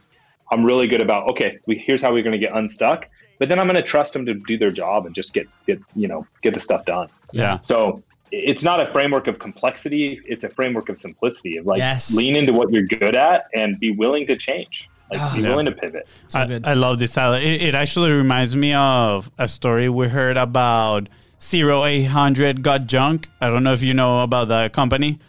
[0.52, 1.60] I'm really good about okay.
[1.68, 3.06] We, here's how we're going to get unstuck.
[3.40, 5.80] But then I'm going to trust them to do their job and just get get
[5.96, 7.10] you know get the stuff done.
[7.32, 7.60] yeah.
[7.62, 8.02] So
[8.38, 10.20] it's not a framework of complexity.
[10.26, 11.58] It's a framework of simplicity.
[11.58, 12.14] Of like Yes.
[12.14, 14.90] lean into what you're good at and be willing to change.
[15.12, 15.34] Like Ah.
[15.36, 15.50] be Yeah.
[15.50, 16.08] willing to pivot.
[16.30, 16.66] So I, good.
[16.66, 17.38] I love this Tyler.
[17.40, 21.08] It, it actually reminds me of a story we heard about
[21.42, 23.30] Zero Eight Hundred Got Junk.
[23.40, 25.20] I don't know if you know about that company.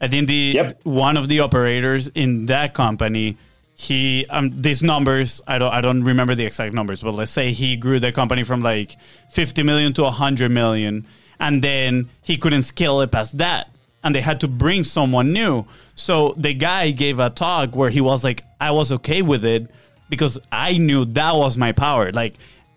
[0.00, 0.80] I think the Yep.
[0.84, 3.36] one of the operators in that company,
[3.74, 7.52] he um these numbers I don't I don't remember the exact numbers, but let's say
[7.52, 8.96] he grew the company from like
[9.30, 11.06] fifty million to hundred million,
[11.42, 13.68] and then he couldn't scale it past that
[14.04, 15.64] and they had to bring someone new.
[15.94, 19.70] So the guy gave a talk where he was like, I was okay with it
[20.08, 22.10] because I knew that was my power.
[22.12, 22.34] Like,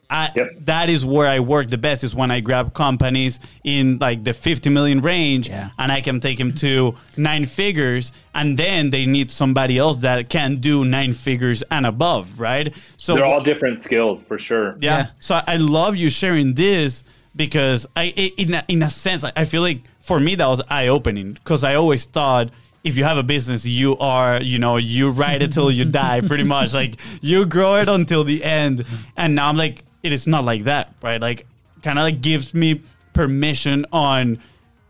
[0.07, 0.49] I, Yep.
[0.65, 4.33] that is where I work the best is when I grab companies in like the
[4.33, 5.69] 50 million range Yeah.
[5.79, 10.29] and I can take them to nine figures and then they need somebody else that
[10.29, 12.71] can do nine figures and above, right?
[12.97, 14.75] So They're all different skills for sure.
[14.79, 14.97] yeah.
[14.97, 15.07] Yeah.
[15.21, 17.03] So I love you sharing this
[17.35, 20.61] because I, in a, in a sense, I- I feel like for me that was
[20.69, 22.49] eye opening because I always thought
[22.83, 26.21] if you have a business, you are, you know, you ride it till you die,
[26.21, 26.73] pretty much.
[26.73, 28.85] Like you grow it until the end.
[29.17, 31.19] And now I'm like, it is not like that, right?
[31.19, 31.47] Like,
[31.81, 32.81] kind of like gives me
[33.13, 34.39] permission on,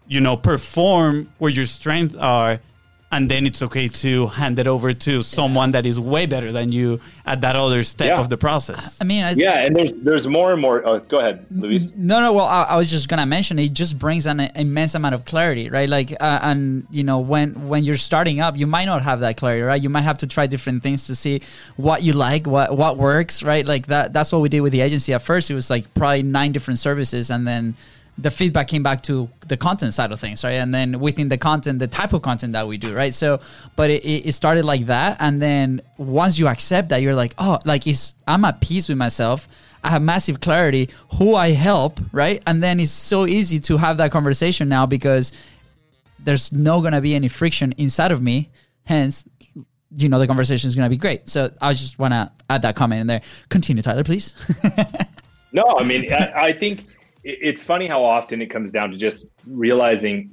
[0.07, 2.59] you know, perform where your strengths are
[3.15, 6.71] and then it's okay to hand it over to someone that is way better than
[6.71, 8.19] you at that other step Yeah.
[8.19, 8.97] of the process.
[9.01, 10.77] I mean, I, Yeah, and there's there's more and more.
[10.85, 11.93] Oh, go ahead, Luis.
[11.95, 12.33] No, no.
[12.33, 15.69] Well, I, I was just gonna mention it just brings an immense amount of clarity,
[15.69, 15.89] right?
[15.97, 19.37] Like, uh, and you know, when when you're starting up, you might not have that
[19.37, 19.81] clarity, right?
[19.81, 21.41] You might have to try different things to see
[21.77, 23.65] what you like, what what works, right?
[23.65, 24.13] Like that.
[24.13, 25.13] That's what we did with the agency.
[25.13, 27.75] At first, it was like probably nine different services, and then
[28.17, 30.51] the feedback came back to the content side of things, right?
[30.51, 33.13] And then within the content, the type of content that we do, right?
[33.13, 33.41] So,
[33.75, 37.59] but it, it started like that, and then once you accept that, you're like, oh,
[37.65, 39.47] like it's I'm at peace with myself.
[39.83, 42.41] I have massive clarity who I help, right?
[42.47, 45.31] And then it's so easy to have that conversation now because
[46.19, 48.49] there's no gonna be any friction inside of me.
[48.85, 49.27] Hence,
[49.97, 51.29] you know, the conversation is gonna be great.
[51.29, 53.21] So I just wanna add that comment in there.
[53.49, 54.33] Continue, Tyler, please.
[55.55, 56.83] No, I mean, I, I think
[57.25, 60.29] it's funny how often it comes down to just realizing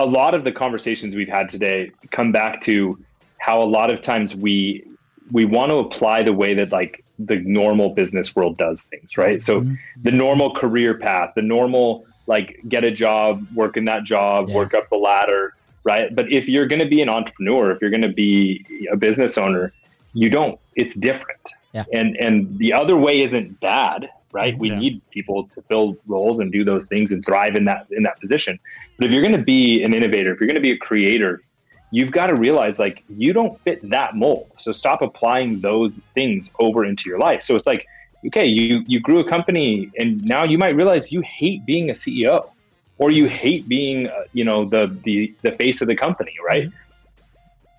[0.00, 2.98] a lot of the conversations we've had today come back to
[3.36, 4.84] how a lot of times we
[5.30, 9.40] we want to apply the way that like the normal business world does things, right?
[9.40, 9.74] So mm-hmm.
[10.02, 14.54] the normal career path, the normal like get a job, work in that job, Yeah.
[14.54, 16.14] work up the ladder, right?
[16.14, 19.36] But if you're going to be an entrepreneur, if you're going to be a business
[19.36, 19.72] owner,
[20.14, 20.58] you don't.
[20.76, 21.52] It's different.
[21.74, 21.84] Yeah.
[21.92, 24.58] And and the other way isn't bad, right?
[24.58, 24.78] We Yeah.
[24.78, 28.18] need people to fill roles and do those things and thrive in that in that
[28.20, 28.58] position.
[28.98, 31.42] But if you're going to be an innovator, if you're going to be a creator,
[31.90, 34.52] you've got to realize like you don't fit that mold.
[34.58, 37.42] So stop applying those things over into your life.
[37.42, 37.86] So it's like,
[38.28, 41.94] okay, you you grew a company and now you might realize you hate being a
[41.94, 42.50] CEO
[42.98, 46.68] or you hate being uh, you know the the the face of the company, right?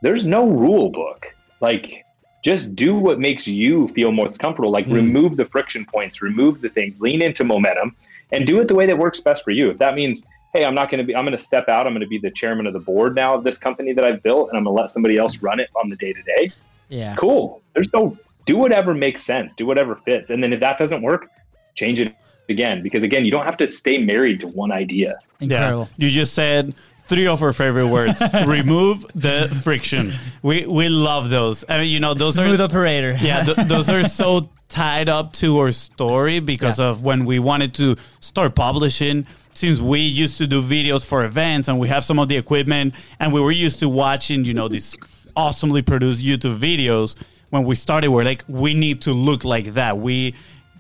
[0.01, 1.25] There's no rule book.
[1.61, 2.02] Like
[2.43, 4.69] just do what makes you feel most comfortable.
[4.69, 4.93] Like hmm.
[4.93, 7.95] remove the friction points, remove the things, lean into momentum,
[8.31, 9.69] and do it the way that works best for you.
[9.69, 11.87] If that means, hey, I'm not going to be, I'm going to step out.
[11.87, 14.21] I'm going to be the chairman of the board now of this company that I've
[14.21, 16.51] built, and I'm going to let somebody else run it on the day to day.
[16.89, 17.15] yeah.
[17.15, 17.61] Cool.
[17.73, 21.29] There's no do whatever makes sense, do whatever fits, and then if that doesn't work,
[21.75, 22.13] change it
[22.49, 22.83] again.
[22.83, 25.17] Because again, you don't have to stay married to one idea.
[25.39, 25.87] Incredible.
[25.97, 26.75] Yeah, you just said
[27.07, 30.11] three of our favorite words: remove the friction.
[30.41, 31.63] We we love those.
[31.67, 33.17] I mean, you know, those Smooth are operator.
[33.21, 36.87] yeah, th- those are so tied up to our story because Yeah.
[36.87, 39.27] of when we wanted to start publishing.
[39.55, 42.95] Since we used to do videos for events and we have some of the equipment,
[43.19, 44.97] and we were used to watching, you know, these
[45.35, 47.15] awesomely produced YouTube videos.
[47.51, 49.99] When we started, we're like, we need to look like that.
[49.99, 50.33] We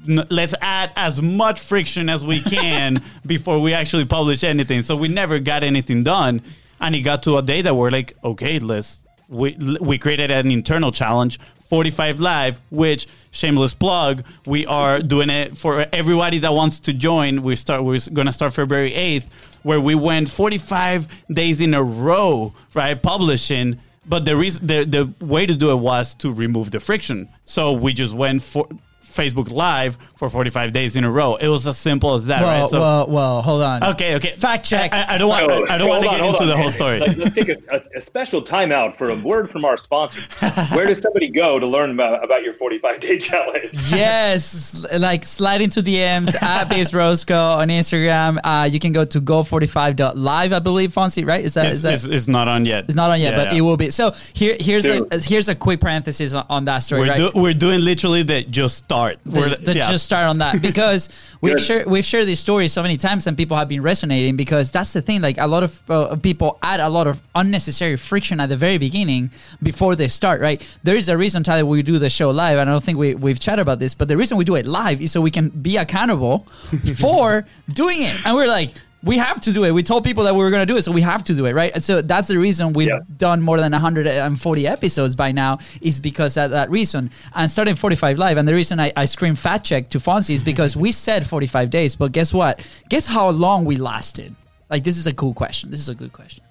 [0.07, 4.83] n- let's add as much friction as we can before we actually publish anything.
[4.83, 6.41] So we never got anything done,
[6.79, 9.01] and it got to a day that we're like, okay, let's.
[9.29, 11.39] We we created an internal challenge,
[11.69, 17.41] 45 live, which shameless plug, we are doing it for everybody that wants to join.
[17.41, 17.83] We start.
[17.83, 19.23] We're gonna start February 8th,
[19.63, 23.79] where we went 45 days in a row, right, publishing.
[24.05, 27.29] But the reason the the way to do it was to remove the friction.
[27.45, 28.67] So we just went for
[29.13, 31.35] Facebook Live for 45 days in a row.
[31.35, 32.69] It was as simple as that, Well, right?
[32.69, 33.83] So well, well, hold on.
[33.83, 34.31] okay, okay.
[34.35, 34.93] Fact check.
[34.93, 35.45] I, I- I don't want.
[35.45, 36.47] So- I, I don't so want to get on, into on.
[36.47, 36.99] the whole story.
[36.99, 40.23] Like, let's take a, a, a special timeout for a word from our sponsors.
[40.73, 43.69] Where does somebody go to learn about, about your 45 day challenge?
[43.91, 48.39] yes, like slide into DMs at Biz Bros Co on Instagram.
[48.43, 51.43] Uh, you can go to go45.live, I believe, Fonzie, right?
[51.43, 52.85] Is that, It's, is that it's, it's not on yet.
[52.85, 53.57] it's not on yet, Yeah, but yeah.
[53.59, 53.89] it will be.
[53.89, 57.01] So here, here's a here's a quick parenthesis on, on that story.
[57.01, 57.17] We're, right?
[57.17, 59.19] do, we're doing literally the just start.
[59.25, 59.91] We're the, the yeah.
[59.91, 60.61] just start on that.
[60.61, 61.09] Because
[61.41, 64.71] we've shared we've shared these stories so many times and people have been resonating because
[64.71, 68.39] that's the thing like a lot of uh, people add a lot of unnecessary friction
[68.39, 70.61] at the very beginning before they start right?
[70.83, 72.57] There is a reason Tyler we do the show live.
[72.57, 74.65] And I don't think we, we've chatted about this but the reason we do it
[74.65, 76.39] live is so we can be accountable
[76.99, 78.25] for doing it.
[78.25, 78.71] And we're like
[79.03, 79.71] we have to do it.
[79.71, 81.45] We told people that we were going to do it, so we have to do
[81.45, 81.71] it, right?
[81.75, 82.99] And so that's the reason we've Yeah.
[83.17, 87.11] done more than 140 episodes by now is because of that reason.
[87.35, 90.41] And starting 45 live, and the reason I, I scream fat check to Fonzie is
[90.43, 92.59] because we said 45 days, but guess what?
[92.89, 94.33] Guess how long we lasted?
[94.69, 95.69] Like this is a cool question.
[95.69, 96.43] This is a good question.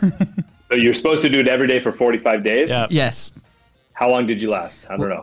[0.68, 2.70] So you're supposed to do it every day for 45 days.
[2.70, 2.86] Yeah.
[2.88, 3.30] Yes,
[3.92, 4.86] How long did you last?
[4.88, 5.22] I don't know.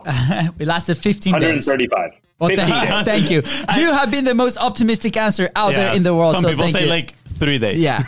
[0.58, 1.66] we lasted 15 days.
[1.66, 2.19] 135.
[2.40, 3.42] Well, thank, thank you.
[3.76, 6.34] You have been the most optimistic answer out there in the world.
[6.34, 6.88] Some so people say you.
[6.90, 7.78] like three days.
[7.78, 8.02] Yeah.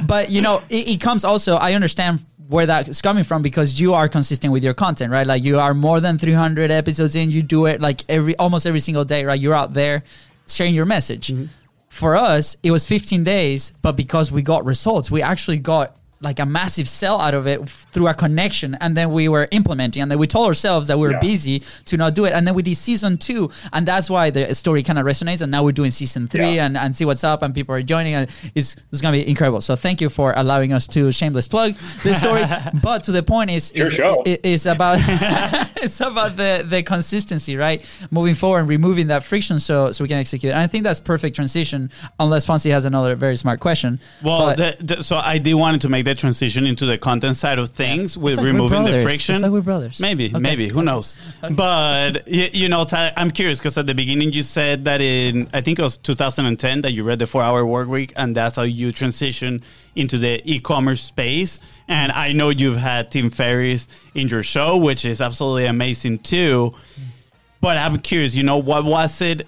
[0.06, 3.78] but you know, it, it comes also, I understand where that is coming from because
[3.78, 5.26] you are consistent with your content, right?
[5.26, 8.80] Like you are more than 300 episodes in, you do it like every, almost every
[8.80, 9.40] single day, right?
[9.40, 10.02] You're out there
[10.48, 11.28] sharing your message.
[11.28, 11.46] Mm-hmm.
[11.88, 16.38] For us, it was 15 days, but because we got results, we actually got like
[16.38, 20.10] a massive sell out of it through a connection and then we were implementing and
[20.10, 21.18] then we told ourselves that we were Yeah.
[21.20, 24.54] busy to not do it and then we did season two and that's why the
[24.54, 26.66] story kind of resonates and now we're doing season three Yeah.
[26.66, 29.62] and, and see what's up and people are joining and it's, it's gonna be incredible
[29.62, 32.42] so thank you for allowing us to shameless plug this story
[32.82, 34.22] but to the point is Your is, show.
[34.26, 34.98] i- is about
[35.82, 40.08] it's about the the consistency right moving forward and removing that friction so so we
[40.08, 44.00] can execute and I think that's perfect transition unless Fonzie has another very smart question
[44.22, 47.36] Well, But- the, the, so I did wanted to make that transition into the content
[47.36, 49.34] side of things with like removing the friction.
[49.36, 50.00] It's like we're brothers.
[50.00, 50.38] Maybe, Okay.
[50.38, 51.16] maybe who knows?
[51.50, 55.48] But y- you know, Ty, I'm curious because at the beginning you said that in
[55.52, 58.56] I think it was 2010 that you read the Four Hour Work Week, and that's
[58.56, 59.62] how you transition
[59.96, 61.58] into the e-commerce space.
[61.88, 66.74] And I know you've had Tim Ferriss in your show, which is absolutely amazing too.
[67.60, 69.46] But I'm curious, you know, what was it?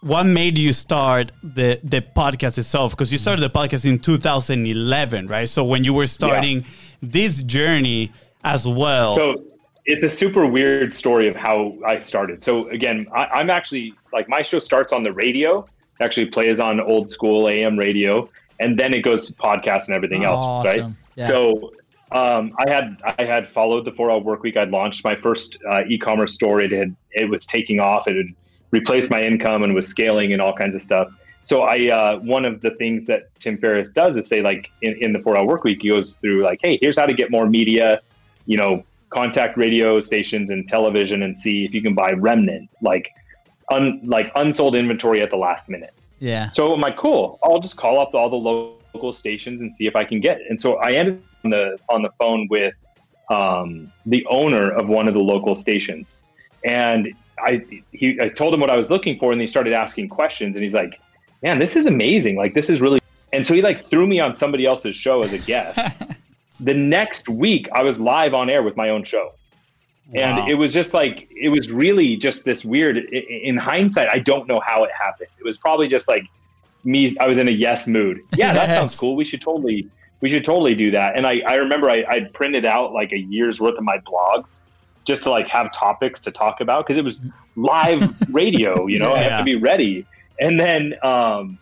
[0.00, 2.92] What made you start the the podcast itself?
[2.92, 5.48] Because you started the podcast in 2011, right?
[5.48, 6.64] So when you were starting
[7.02, 8.12] this journey
[8.44, 9.14] as well.
[9.14, 9.44] So
[9.86, 12.40] it's a super weird story of how I started.
[12.40, 15.66] So again, I, I'm actually like my show starts on the radio,
[16.00, 18.28] actually plays on old school AM radio,
[18.60, 20.92] and then it goes to podcast and everything else, right?
[21.16, 21.24] Yeah.
[21.24, 21.72] So
[22.12, 24.56] um, I had I had followed the four hour work week.
[24.56, 26.60] I'd launched my first uh, e-commerce store.
[26.60, 28.06] It had it was taking off.
[28.06, 28.34] It had
[28.70, 31.08] replaced my income and was scaling and all kinds of stuff.
[31.42, 34.96] So I uh, one of the things that Tim Ferriss does is say like in,
[35.00, 37.30] in the four hour work week, he goes through like, hey, here's how to get
[37.30, 38.00] more media,
[38.46, 43.10] you know, contact radio stations and television and see if you can buy remnant like
[43.70, 45.94] un, like unsold inventory at the last minute.
[46.18, 47.38] yeah So I'm like, cool.
[47.42, 50.46] I'll just call up all the local stations and see if I can get it.
[50.50, 52.74] And so I ended on the on the phone with
[53.30, 56.16] um, the owner of one of the local stations,
[56.64, 60.08] and I he I told him what I was looking for, and he started asking
[60.08, 61.00] questions, and he's like,
[61.42, 62.36] "Man, this is amazing!
[62.36, 63.00] Like this is really."
[63.32, 65.78] And so he like threw me on somebody else's show as a guest.
[66.60, 69.32] the next week, I was live on air with my own show.
[70.12, 70.22] Wow.
[70.22, 72.96] And it was just like it was really just this weird.
[72.96, 75.28] In hindsight, I don't know how it happened.
[75.38, 76.24] It was probably just like
[76.84, 77.14] me.
[77.20, 78.22] I was in a yes mood.
[78.34, 79.16] Yeah, that sounds cool.
[79.16, 79.88] We should totally,
[80.20, 81.16] we should totally do that.
[81.16, 84.62] And I, I remember I, I printed out like a year's worth of my blogs
[85.08, 87.20] just to like have topics to talk about because it was
[87.56, 88.86] live radio.
[88.86, 89.38] You know, I have Yeah.
[89.38, 90.06] to be ready.
[90.40, 91.58] And then, um,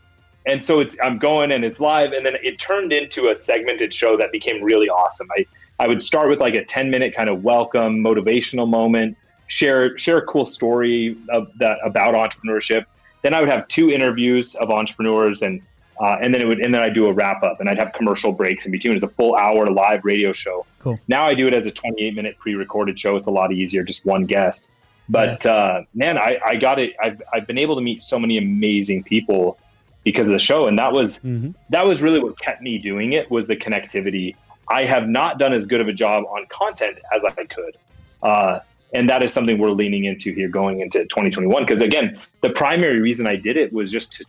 [0.46, 3.94] and so it's I'm going and it's live, and then it turned into a segmented
[3.94, 5.26] show that became really awesome.
[5.38, 5.46] I
[5.78, 10.18] I would start with like a 10 minute kind of welcome motivational moment, share share
[10.18, 12.84] a cool story of that about entrepreneurship.
[13.22, 15.62] Then I would have two interviews of entrepreneurs and
[16.00, 17.92] uh, and then it would and then I'd do a wrap up and I'd have
[17.94, 18.94] commercial breaks in between.
[18.94, 20.66] It's a full hour live radio show.
[20.78, 20.98] Cool.
[21.08, 23.16] Now I do it as a 28 minute pre-recorded show.
[23.16, 24.68] It's a lot easier, just one guest.
[25.08, 26.94] But uh, man, I, I got it.
[27.00, 29.56] I've, I've been able to meet so many amazing people
[30.02, 31.54] because of the show, and that was Mhm.
[31.70, 34.34] that was really what kept me doing it was the connectivity.
[34.68, 37.76] I have not done as good of a job on content as I could,
[38.22, 38.58] uh,
[38.94, 41.62] and that is something we're leaning into here going into 2021.
[41.62, 44.24] Because again, the primary reason I did it was just to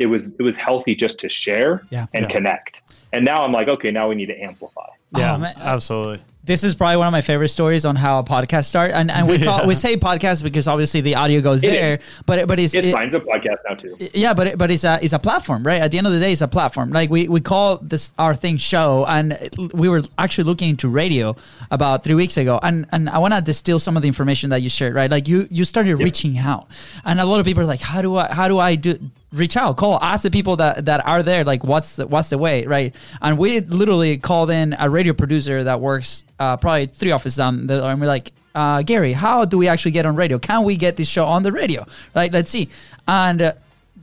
[0.00, 2.06] it was it was healthy just to share Yeah.
[2.14, 2.32] and Yeah.
[2.36, 2.82] connect.
[3.12, 4.82] And now I'm like, okay, now we need to amplify.
[5.14, 5.54] Oh, yeah, Oh, man.
[5.58, 6.20] absolutely.
[6.42, 9.28] This is probably one of my favorite stories on how a podcast start, and and
[9.28, 12.06] we talk, we say podcast because obviously the audio goes It there, is.
[12.24, 13.06] but but it's It's it- fine.
[13.06, 13.94] It's a podcast now too.
[14.14, 15.82] yeah, but it, but it's a it's a platform, right?
[15.82, 16.88] At the end of the day, it's a platform.
[16.98, 20.88] Like we, we call this our thing show, and it- we were actually looking into
[20.88, 21.36] radio
[21.70, 24.62] about three weeks ago, and and I want to distill some of the information that
[24.62, 25.10] you shared, right?
[25.10, 26.68] Like you you started reaching out,
[27.04, 28.98] and a lot of people are like, how do I how do I do
[29.32, 29.76] reach out?
[29.76, 32.94] Call, ask the people that that are there, like what's the, what's the way, right?
[33.20, 37.66] And we literally called in a radio producer that works uh, probably three offices down,
[37.66, 40.38] the, and we're like uh, Gary, how do we actually get on radio?
[40.38, 41.86] Can we get this show on the radio?
[42.14, 42.32] Right?
[42.32, 42.68] Let's see.
[43.06, 43.54] And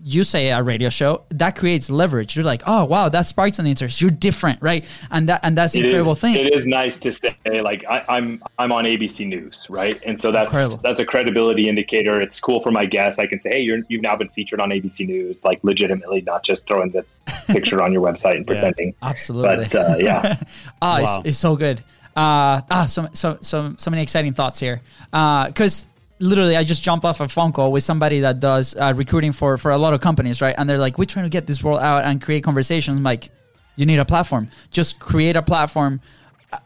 [0.08, 2.36] you say a radio show that creates leverage.
[2.36, 4.00] You're like, oh wow, that sparks an interest.
[4.02, 4.86] You're different, right?
[5.12, 6.36] And that and that's the It incredible is, thing.
[6.36, 10.02] It is nice to say like I, I'm I'm on ABC News, right?
[10.06, 10.78] And so that's Incredible.
[10.78, 12.22] that's a credibility indicator.
[12.22, 13.20] It's cool for my guests.
[13.20, 16.44] I can say, hey, you're you've now been featured on ABC News, like legitimately, not
[16.44, 17.04] just throwing the
[17.48, 18.94] picture on your website and pretending.
[19.02, 19.66] Absolutely.
[19.66, 20.38] But uh, yeah,
[20.82, 21.18] Ah, Wow.
[21.20, 21.80] it's, it's so good.
[22.16, 24.82] Uh, ah, so, so, so, so many exciting thoughts here.
[25.12, 25.86] Because
[26.20, 29.58] literally, I just jumped off a phone call with somebody that does uh, recruiting for
[29.58, 30.56] for a lot of companies, right?
[30.58, 33.30] And they're like, "We're trying to get this world out and create conversations." I'm like,
[33.76, 34.50] you need a platform.
[34.72, 36.02] Just create a platform.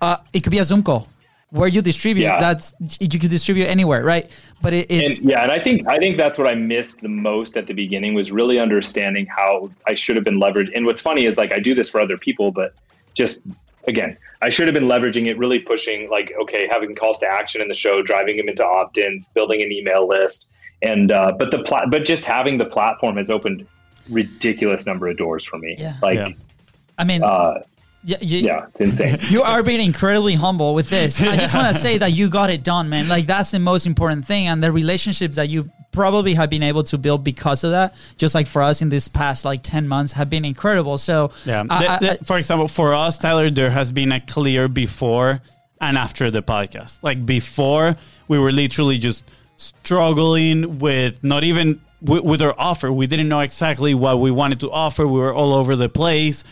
[0.01, 1.07] Uh, it could be a Zoom call
[1.51, 2.23] where you distribute.
[2.23, 2.39] Yeah.
[2.39, 4.29] That's you could distribute anywhere, right?
[4.61, 7.09] But it, it's and yeah, and I think I think that's what I missed the
[7.09, 10.71] most at the beginning was really understanding how I should have been leveraged.
[10.73, 12.73] And what's funny is like I do this for other people, but
[13.13, 13.43] just
[13.87, 17.61] again, I should have been leveraging it, really pushing like okay, having calls to action
[17.61, 20.49] in the show, driving them into opt-ins, building an email list,
[20.81, 23.67] and uh, but the pla- but just having the platform has opened
[24.09, 25.75] ridiculous number of doors for me.
[25.77, 25.95] Yeah.
[26.01, 26.29] Like Yeah.
[26.97, 27.63] I mean, uh,
[28.03, 29.17] Yeah, you, Yeah, it's insane.
[29.29, 31.21] you are being incredibly humble with this.
[31.21, 33.07] I just want to say that you got it done, man.
[33.07, 36.83] Like that's the most important thing, and the relationships that you probably have been able
[36.85, 40.13] to build because of that, just like for us in this past like ten months,
[40.13, 40.97] have been incredible.
[40.97, 41.63] So Yeah.
[41.69, 45.41] I- The- I- for example, for us, Tyler, there has been a clear before
[45.79, 46.99] and after the podcast.
[47.01, 49.23] Like before, we were literally just
[49.57, 52.91] struggling with not even with, with our offer.
[52.91, 55.05] We didn't know exactly what we wanted to offer.
[55.05, 56.43] We were all over the place.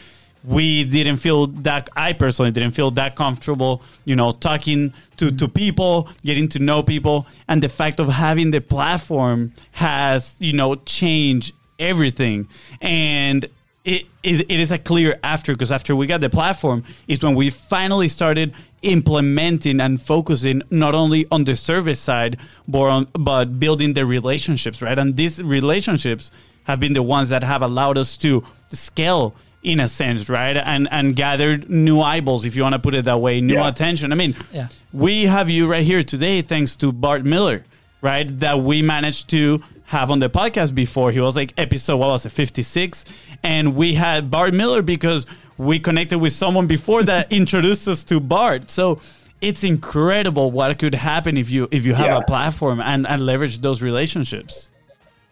[0.44, 1.90] We didn't feel that.
[1.96, 5.54] I personally didn't feel that comfortable, you know, talking to to mm-hmm.
[5.54, 10.76] people, getting to know people, and the fact of having the platform has, you know,
[10.76, 12.48] changed everything.
[12.82, 13.50] And
[13.86, 17.34] it is it is a clear after because after we got the platform is when
[17.34, 22.38] we finally started implementing and focusing not only on the service side
[22.68, 26.30] but on but building the relationships right and these relationships
[26.66, 29.34] have been the ones that have allowed us to scale
[29.64, 33.04] in a sense right and and gathered new eyeballs if you want to put it
[33.06, 33.68] that way new Yeah.
[33.68, 34.70] attention i mean Yeah.
[34.94, 37.64] we have you right here today thanks to bart miller
[38.02, 38.40] right?
[38.40, 41.12] That we managed to have on the podcast before.
[41.12, 43.04] He was like episode, what was it, 56?
[43.44, 48.22] And we had Bart Miller because we connected with someone before that introduced us to
[48.22, 48.70] Bart.
[48.70, 49.02] So
[49.42, 52.20] it's incredible what could happen if you if you have Yeah.
[52.20, 54.70] a platform and, and leverage those relationships.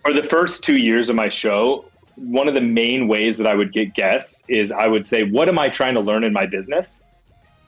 [0.03, 1.86] For the first two years of my show,
[2.18, 5.47] one of the main ways that I would get guests is I would say, What
[5.47, 7.03] am I trying to learn in my business?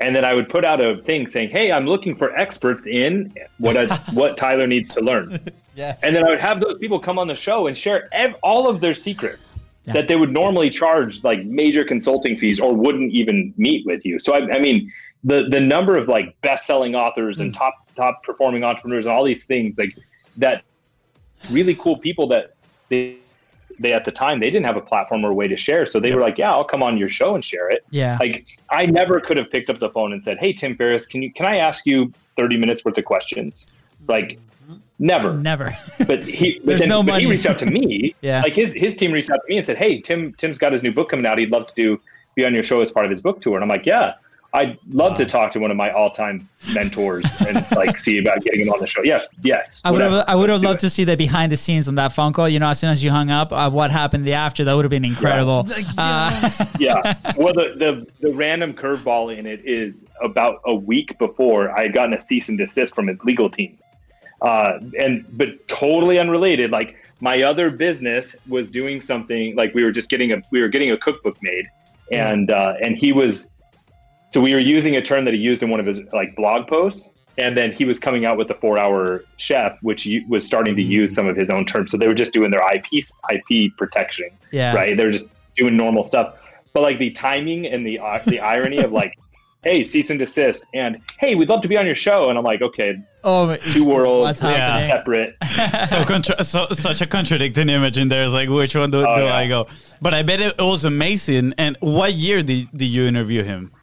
[0.01, 3.33] And then I would put out a thing saying, Hey, I'm looking for experts in
[3.59, 5.39] what I, what Tyler needs to learn.
[5.75, 6.03] yes.
[6.03, 8.67] And then I would have those people come on the show and share ev- all
[8.67, 9.93] of their secrets Yeah.
[9.93, 14.19] that they would normally charge like major consulting fees or wouldn't even meet with you.
[14.19, 14.91] So I, I mean,
[15.23, 17.57] the the number of like best selling authors and mm.
[17.57, 19.93] top top performing entrepreneurs and all these things like
[20.37, 20.63] that
[21.49, 22.55] really cool people that
[22.87, 23.17] they
[23.79, 25.85] they at the time they didn't have a platform or a way to share.
[25.85, 27.85] So they were like, yeah, I'll come on your show and share it.
[27.89, 28.17] yeah.
[28.19, 31.21] Like I never could have picked up the phone and said, "Hey Tim Ferriss, can
[31.21, 33.67] you can I ask you 30 minutes worth of questions?"
[34.07, 34.39] Like
[34.99, 35.75] never Never.
[36.07, 38.15] but he but, then, no but he reached out to me.
[38.21, 38.41] Yeah.
[38.41, 40.83] Like his his team reached out to me and said, "Hey, Tim Tim's got his
[40.83, 41.37] new book coming out.
[41.37, 42.01] He'd love to do
[42.35, 44.13] be on your show as part of his book tour." And I'm like, "Yeah,
[44.51, 48.41] I'd love to talk to one of my all time mentors and like see about
[48.41, 49.81] getting him on the show." Yes, yes.
[49.85, 50.25] I would have.
[50.27, 50.87] I would have loved it.
[50.87, 52.49] to see the behind the scenes on that phone call.
[52.49, 54.85] You know, as soon as you hung up, uh, what happened the after that would
[54.85, 55.67] have been incredible.
[55.97, 57.15] Uh, yeah.
[57.37, 61.93] Well, the, the the random curveball in it is about a week before I had
[61.93, 63.77] gotten a cease and desist from his legal team,
[64.41, 66.71] uh, and but totally unrelated.
[66.71, 70.69] Like my other business was doing something like we were just getting a we were
[70.69, 71.65] getting a cookbook made,
[72.11, 73.47] and uh, and he was
[74.29, 76.67] so we were using a term that he used in one of his like blog
[76.67, 77.11] posts.
[77.37, 81.15] And then he was coming out with the four-hour chef, which was starting to use
[81.15, 81.89] some of his own terms.
[81.89, 84.73] So they were just doing their IP IP protection yeah.
[84.73, 84.95] right?
[84.97, 86.37] They're just doing normal stuff.
[86.73, 89.17] But like the timing and the uh, the irony of like,
[89.63, 92.45] hey, cease and desist, and hey, we'd love to be on your show, and I'm
[92.45, 94.89] like, okay, Oh, two worlds, What's happening?
[94.89, 95.35] separate.
[95.89, 98.23] so, contra- so such a contradicting image in there.
[98.23, 99.35] It's like, which one do, Oh, do yeah.
[99.35, 99.67] I go?
[100.01, 101.53] But I bet it was amazing.
[101.57, 103.73] And what year did, did you interview him?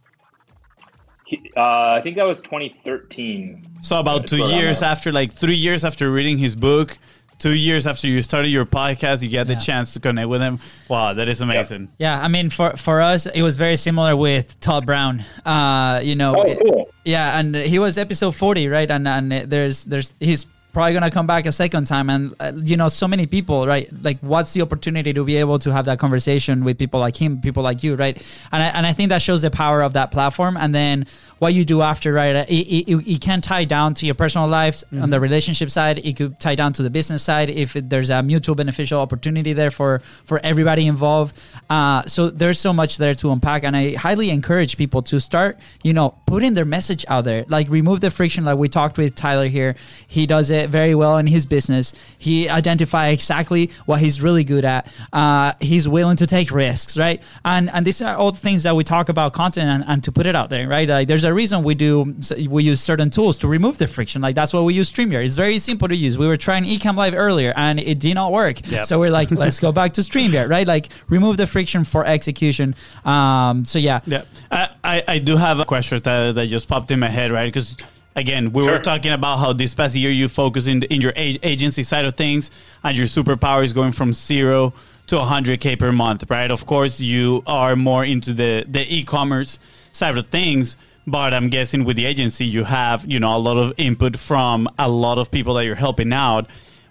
[1.27, 3.67] He- Uh, I think that was 2013.
[3.81, 6.99] So about two That's what I years after, like three years after reading his book,
[7.39, 9.59] two years after you started your podcast, you get the Yeah.
[9.59, 10.59] chance to connect with him.
[10.89, 11.89] Wow, that is amazing.
[11.99, 15.25] Yeah, I mean, for for us, it was very similar with Todd Brown.
[15.45, 16.89] Uh, you know, Oh, cool.
[17.05, 18.91] yeah, and he was episode forty, right?
[18.91, 20.47] And and there's there's he's
[20.77, 23.89] probably gonna come back a second time, and uh, you know, so many people, right?
[24.03, 27.41] Like, what's the opportunity to be able to have that conversation with people like him,
[27.41, 28.15] people like you, right?
[28.53, 31.07] And I, and I think that shows the power of that platform, and then
[31.39, 32.35] what you do after, right?
[32.35, 35.99] It, it, it, it can tie down to your personal lives on the relationship side.
[35.99, 39.71] It could tie down to the business side if there's a mutual beneficial opportunity there
[39.71, 41.37] for for everybody involved.
[41.69, 45.59] Uh, so there's so much there to unpack, and I highly encourage people to start,
[45.83, 47.45] you know, putting their message out there.
[47.49, 48.45] Like remove the friction.
[48.45, 49.77] Like we talked with Tyler here,
[50.07, 51.93] he does it very well in his business.
[52.19, 54.91] He identify exactly what he's really good at.
[55.13, 57.23] Uh, he's willing to take risks, right?
[57.45, 60.13] And and these are all the things that we talk about content and, and to
[60.13, 60.89] put it out there, right?
[60.89, 62.15] Like there's a reason we do
[62.49, 64.23] we use certain tools to remove the friction.
[64.23, 65.25] Like that's why we use StreamYard.
[65.25, 66.17] It's very simple to use.
[66.17, 68.67] We were trying Ecamm Live earlier and it did not work.
[68.69, 68.87] Yep.
[68.87, 70.67] So we're like, let's go back to StreamYard, right?
[70.67, 72.75] Like remove the friction for execution.
[73.05, 74.01] Um, so yeah.
[74.07, 77.31] Yeah, I, I, I do have a question that, that just popped in my head,
[77.31, 77.47] right?
[77.47, 77.77] Because
[78.15, 81.39] again, we were talking about how this past year you focus in, in your a-
[81.43, 82.51] agency side of things,
[82.83, 84.73] and your superpower is going from zero
[85.07, 86.51] to 100k per month, right?
[86.51, 89.59] Of course, you are more into the the e-commerce
[89.93, 90.77] side of things,
[91.07, 94.69] but I'm guessing with the agency you have you know a lot of input from
[94.79, 96.47] a lot of people that you're helping out.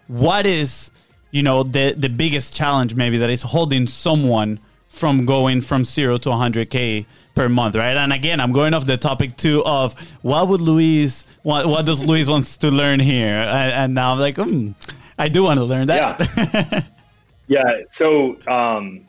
[0.07, 0.91] What is
[1.31, 4.59] you know the the biggest challenge maybe that is holding someone
[4.89, 7.05] from going from zero to 100k
[7.35, 7.97] per month, right?
[7.97, 12.03] And again, I'm going off the topic too of what would Luis, what, what does
[12.03, 13.27] Luis wants to learn here?
[13.27, 14.71] And, and now I'm like, hmm,
[15.19, 16.19] I do want to learn that.
[16.37, 16.81] Yeah.
[17.47, 17.81] yeah.
[17.91, 19.01] So, um,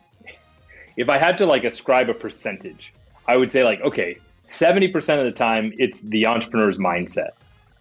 [0.97, 2.93] if I had to like ascribe a percentage,
[3.29, 7.31] I would say like, okay, 70% of the time it's the entrepreneur's mindset,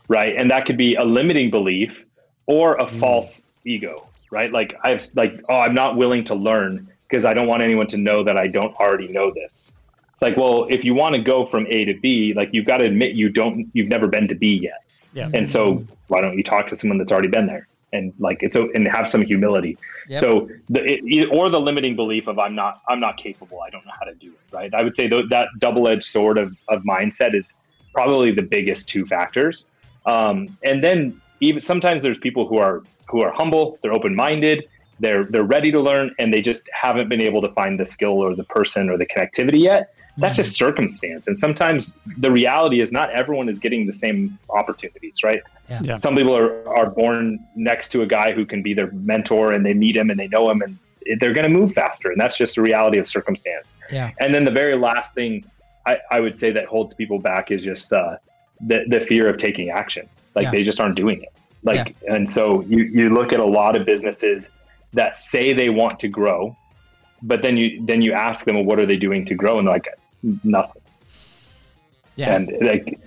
[0.07, 0.35] right?
[0.35, 2.05] And that could be a limiting belief
[2.47, 2.99] or a mm.
[2.99, 4.51] false ego, right?
[4.51, 7.97] Like I've like, oh, I'm not willing to learn because I don't want anyone to
[7.97, 9.73] know that I don't already know this.
[10.11, 12.77] It's like, well, if you want to go from A to B, like you've got
[12.77, 14.83] to admit you don't, you've never been to B yet.
[15.13, 15.29] Yeah.
[15.33, 18.55] And so why don't you talk to someone that's already been there and like it's
[18.55, 19.77] and have some humility.
[20.09, 20.19] Yep.
[20.19, 23.61] So the it, or the limiting belief of I'm not I'm not capable.
[23.61, 24.55] I don't know how to do it.
[24.55, 24.73] Right.
[24.73, 27.55] I would say th- that double edged sword of of mindset is
[27.93, 29.67] probably the biggest two factors.
[30.05, 33.79] Um, and then even sometimes there's people who are who are humble.
[33.81, 34.67] They're open minded
[34.99, 38.13] they're they're ready to learn and they just haven't been able to find the skill
[38.13, 42.91] or the person or the connectivity yet that's just circumstance and sometimes the reality is
[42.91, 45.81] not everyone is getting the same opportunities right yeah.
[45.83, 45.97] Yeah.
[45.97, 49.65] some people are, are born next to a guy who can be their mentor and
[49.65, 50.77] they meet him and they know him and
[51.19, 54.11] they're going to move faster and that's just the reality of circumstance yeah.
[54.19, 55.43] and then the very last thing
[55.85, 58.17] I, I would say that holds people back is just uh,
[58.61, 60.51] the, the fear of taking action like yeah.
[60.51, 61.31] they just aren't doing it
[61.63, 64.51] like and so you, you look at a lot of businesses
[64.95, 66.57] that say they want to grow,
[67.21, 69.59] but then you then you ask them, well, what are they doing to grow?
[69.59, 69.87] And they're like,
[70.43, 70.81] nothing.
[72.15, 72.35] Yeah.
[72.35, 72.99] And like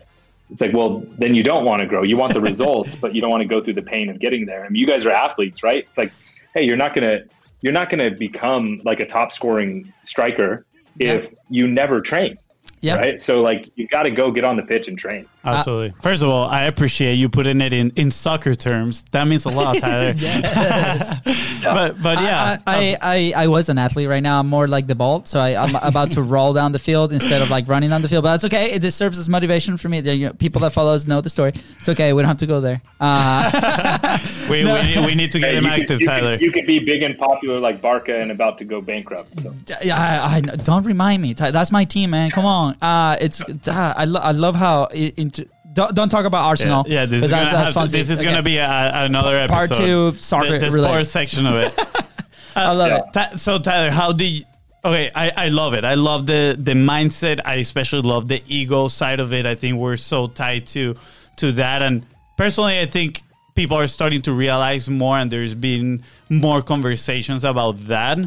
[0.51, 2.03] it's like, well, then you don't want to grow.
[2.03, 4.47] You want the results, but you don't want to go through the pain of getting
[4.47, 4.65] there.
[4.65, 5.85] I mean, you guys are athletes, right?
[5.89, 6.13] It's like,
[6.55, 7.21] hey, you're not gonna
[7.61, 10.65] you're not gonna become like a top scoring striker
[10.99, 11.31] if yeah.
[11.49, 12.39] you never train.
[12.81, 12.97] Yeah.
[12.97, 13.21] Right.
[13.21, 15.27] So like you got to go get on the pitch and train.
[15.45, 15.91] Absolutely.
[15.91, 19.05] Uh, First of all, I appreciate you putting it in, in soccer terms.
[19.13, 20.13] That means a lot, Tyler.
[20.17, 21.21] yes.
[21.61, 24.09] But but yeah, I, I, I, I, was an athlete.
[24.09, 26.79] Right now, I'm more like the ball, so I, am about to roll down the
[26.79, 28.23] field instead of like running on the field.
[28.23, 28.71] But that's okay.
[28.71, 29.99] It serves as motivation for me.
[29.99, 31.53] You know, people that follow us know the story.
[31.81, 32.13] It's okay.
[32.13, 32.81] We don't have to go there.
[33.01, 34.19] Uh,
[34.51, 34.81] we, no.
[34.81, 36.33] we, we need to get hey, him active, could, you Tyler.
[36.35, 39.37] Could, you could be big and popular like Barca and about to go bankrupt.
[39.37, 39.53] So
[39.83, 41.33] yeah, I, I, don't remind me.
[41.33, 42.31] That's my team, man.
[42.31, 42.68] Come on.
[42.81, 46.85] Uh, it's uh, I, lo- I love how it, it, don't, don't talk about Arsenal.
[46.87, 49.57] Yeah, yeah this is gonna, that's to, this is gonna be a, another episode.
[49.57, 51.79] Part two, soccer, the, the sports section of it.
[52.57, 53.33] I love yeah.
[53.33, 53.39] it.
[53.39, 54.45] So Tyler, how do you?
[54.85, 55.85] Okay, I, I love it.
[55.85, 57.41] I love the the mindset.
[57.45, 59.47] I especially love the ego side of it.
[59.47, 60.97] I think we're so tied to
[61.37, 61.83] to that.
[61.83, 62.07] And
[62.37, 63.23] personally, I think
[63.55, 68.19] people are starting to realize more, and there's been more conversations about that.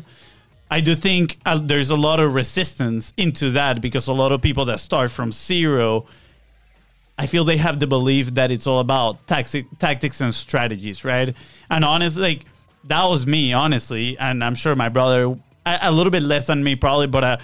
[0.71, 4.41] I do think uh, there's a lot of resistance into that because a lot of
[4.41, 6.05] people that start from zero,
[7.17, 11.35] I feel they have the belief that it's all about tactics, tactics and strategies, right?
[11.69, 12.45] And honestly, like
[12.85, 16.63] that was me, honestly, and I'm sure my brother a, a little bit less than
[16.63, 17.23] me, probably, but.
[17.23, 17.37] Uh,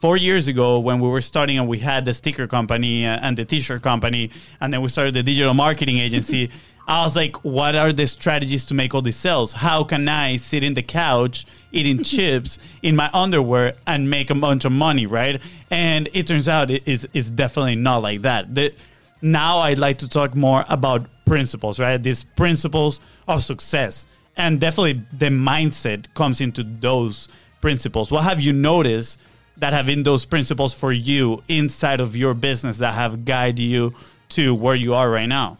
[0.00, 3.38] four years ago when we were starting and we had the sticker company uh, and
[3.38, 6.50] the t-shirt company and then we started the digital marketing agency
[6.86, 9.52] I was like, what are the strategies to make all these sales?
[9.52, 14.34] How can I sit in the couch eating chips in my underwear and make a
[14.34, 15.40] bunch of money, right?
[15.70, 18.54] And it turns out it is is definitely not like that.
[18.54, 18.74] The,
[19.20, 22.02] now I'd like to talk more about principles, right?
[22.02, 24.06] These principles of success.
[24.36, 27.28] And definitely the mindset comes into those
[27.60, 28.10] principles.
[28.10, 29.20] What have you noticed
[29.58, 33.94] that have been those principles for you inside of your business that have guided you
[34.30, 35.58] to where you are right now?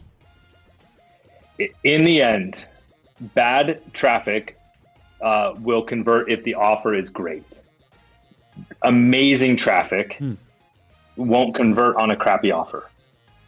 [1.57, 2.65] In the end,
[3.19, 4.57] bad traffic
[5.21, 7.61] uh, will convert if the offer is great.
[8.81, 10.33] Amazing traffic hmm.
[11.15, 12.89] won't convert on a crappy offer.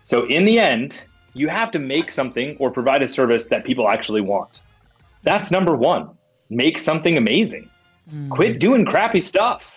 [0.02, 1.04] So, in the end,
[1.34, 4.62] you have to make something or provide a service that people actually want.
[5.24, 6.10] That's number one.
[6.50, 7.70] Make something amazing.
[8.10, 8.30] Hmm.
[8.30, 9.72] Quit doing crappy stuff.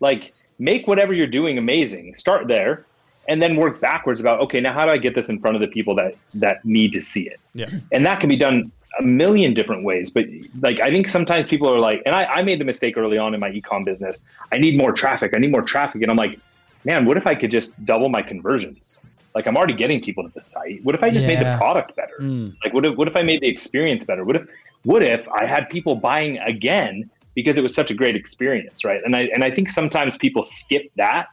[0.00, 2.14] Like, make whatever you're doing amazing.
[2.14, 2.86] Start there
[3.28, 5.62] and then work backwards about okay now how do i get this in front of
[5.62, 7.40] the people that that need to see it?
[7.54, 7.68] Yeah.
[7.92, 10.24] And that can be done a million different ways but
[10.60, 13.34] like i think sometimes people are like and i, I made the mistake early on
[13.34, 14.22] in my ecom business.
[14.52, 15.32] I need more traffic.
[15.34, 16.02] I need more traffic.
[16.02, 16.38] And i'm like
[16.84, 19.02] man what if i could just double my conversions?
[19.34, 20.82] Like i'm already getting people to the site.
[20.82, 21.34] What if i just yeah.
[21.34, 22.16] made the product better?
[22.20, 22.56] Mm.
[22.64, 24.24] like what if, what if i made the experience better?
[24.24, 24.46] What if
[24.84, 29.02] what if i had people buying again because it was such a great experience right?
[29.04, 31.28] And i and i think sometimes people skip that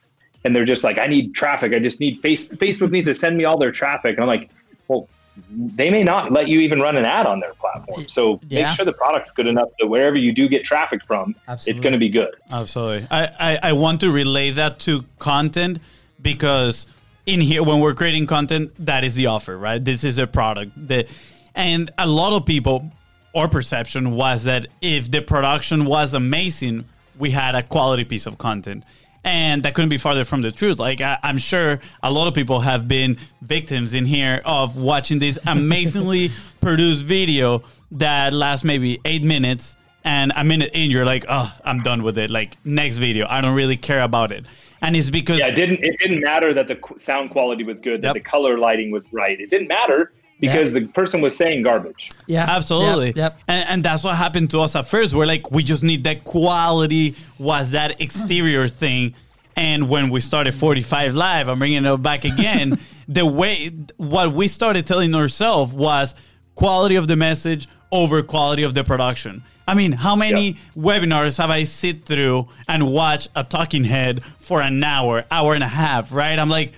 [0.45, 1.73] and they're just like, I need traffic.
[1.73, 4.15] I just need face Facebook needs to send me all their traffic.
[4.15, 4.49] And I'm like,
[4.87, 5.07] well,
[5.47, 8.07] they may not let you even run an ad on their platform.
[8.07, 8.67] So yeah.
[8.67, 11.71] make sure the product's good enough that wherever you do get traffic from, Absolutely.
[11.71, 12.35] it's going to be good.
[12.51, 13.07] Absolutely.
[13.09, 15.79] I, I, I want to relay that to content
[16.21, 16.87] because
[17.25, 19.83] in here, when we're creating content, that is the offer, right?
[19.83, 21.07] This is a product that,
[21.55, 22.91] and a lot of people
[23.33, 26.85] or perception was that if the production was amazing,
[27.17, 28.83] we had a quality piece of content
[29.23, 30.79] and that couldn't be farther from the truth.
[30.79, 35.19] Like I, I'm sure a lot of people have been victims in here of watching
[35.19, 41.25] this amazingly produced video that lasts maybe eight minutes, and a minute in, you're like,
[41.29, 42.29] oh, I'm done with it.
[42.31, 44.45] Like next video, I don't really care about it,
[44.81, 48.01] and it's because Yeah, it didn't it didn't matter that the sound quality was good,
[48.01, 48.13] that Yep.
[48.15, 49.39] the color lighting was right.
[49.39, 52.11] It didn't matter because the person was saying garbage.
[52.27, 53.07] Yeah, Absolutely.
[53.07, 53.15] Yep.
[53.15, 53.39] yep.
[53.47, 55.13] And, and that's what happened to us at first.
[55.13, 59.15] We're like, we just need that quality was that exterior thing.
[59.55, 62.79] And when we started 45 Live, I'm bringing it back again.
[63.07, 66.15] the way, what we started telling ourselves was
[66.55, 69.43] quality of the message over quality of the production.
[69.67, 70.57] I mean, how many Yep.
[70.75, 75.63] webinars have I sit through and watch a talking head for an hour, hour and
[75.63, 76.37] a half, right?
[76.37, 76.73] I'm like,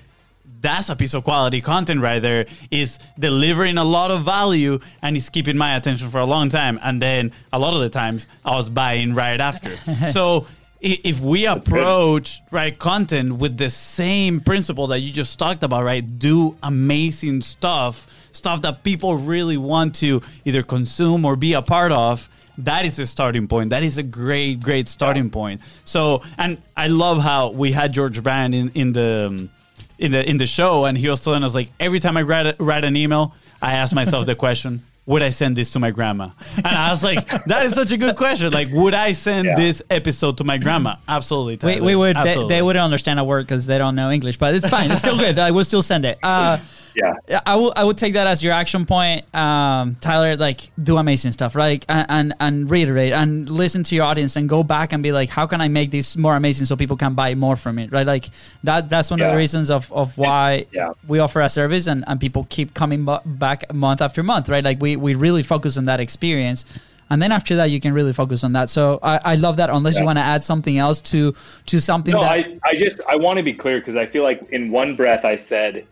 [0.66, 2.46] that's a piece of quality content right there.
[2.72, 6.80] Is delivering a lot of value and is keeping my attention for a long time.
[6.82, 9.72] And then a lot of the times i was buying right after.
[10.12, 10.48] So
[10.82, 16.20] if we approach right content with the same principle that you just talked about right
[16.20, 21.92] do amazing stuff stuff that people really want to either consume or be a part
[21.92, 23.72] of that is a starting point.
[23.72, 25.62] That is a great, great starting point.
[25.84, 29.50] So, and I love how we had George Brand in in the um,
[29.98, 32.56] in the in the show, and he was telling us like every time I write
[32.60, 34.84] write an email, I ask myself the question.
[35.08, 36.30] Would I send this to my grandma?
[36.58, 38.52] And I was like, that is such a good question.
[38.52, 39.56] Like, would I send Yeah.
[39.56, 40.96] this episode to my grandma?
[41.08, 41.54] Absolutely.
[41.54, 41.86] We, Tyler.
[41.86, 44.68] we would they, they wouldn't understand a word because they don't know English, but it's
[44.68, 44.90] fine.
[44.90, 45.38] It's still good.
[45.38, 46.18] I will still send it.
[46.24, 46.58] Uh,
[46.96, 47.42] Yeah.
[47.46, 50.36] I will I would take that as your action point, um, Tyler.
[50.38, 51.86] Like do amazing stuff, right?
[51.90, 55.30] And, and and reiterate and listen to your audience and go back and be like,
[55.30, 58.08] how can I make this more amazing so people can buy more from it, right?
[58.08, 58.30] Like
[58.64, 58.90] that.
[58.90, 60.94] That's one of the reasons of of why Yeah.
[61.08, 64.64] we offer a service and and people keep coming back month after month, right?
[64.64, 66.66] Like we we really focus on that experience.
[67.08, 68.68] And then after that, you can really focus on that.
[68.68, 69.70] So I, I love that.
[69.70, 71.36] Unless you want to add something else to
[71.68, 74.24] to something No, that I, I just I want to be clear because I feel
[74.24, 75.86] like in one breath I said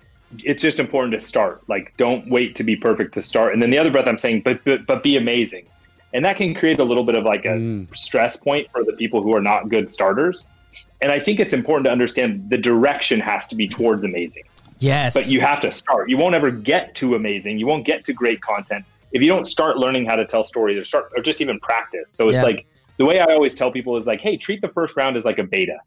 [0.43, 1.67] it's just important to start.
[1.67, 3.53] Like don't wait to be perfect to start.
[3.53, 5.65] And then the other breath I'm saying but but, but be amazing.
[6.13, 7.87] And that can create a little bit of like a mm.
[7.87, 10.47] stress point for the people who are not good starters.
[11.01, 14.43] And I think it's important to understand the direction has to be towards amazing.
[14.79, 16.09] yes, But you have to start.
[16.09, 17.57] You won't ever get to amazing.
[17.57, 20.77] You won't get to great content if you don't start learning how to tell stories
[20.77, 22.11] or start or just even practice.
[22.11, 22.43] So it's Yeah.
[22.43, 22.65] like
[22.97, 25.39] the way I always tell people is like, hey, treat the first round as like
[25.39, 25.77] a beta.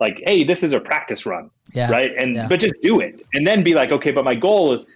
[0.00, 2.12] Like, hey, this is a practice run, yeah, right?
[2.16, 2.48] And yeah.
[2.48, 4.86] but just do it, and then be like, okay, but my goal is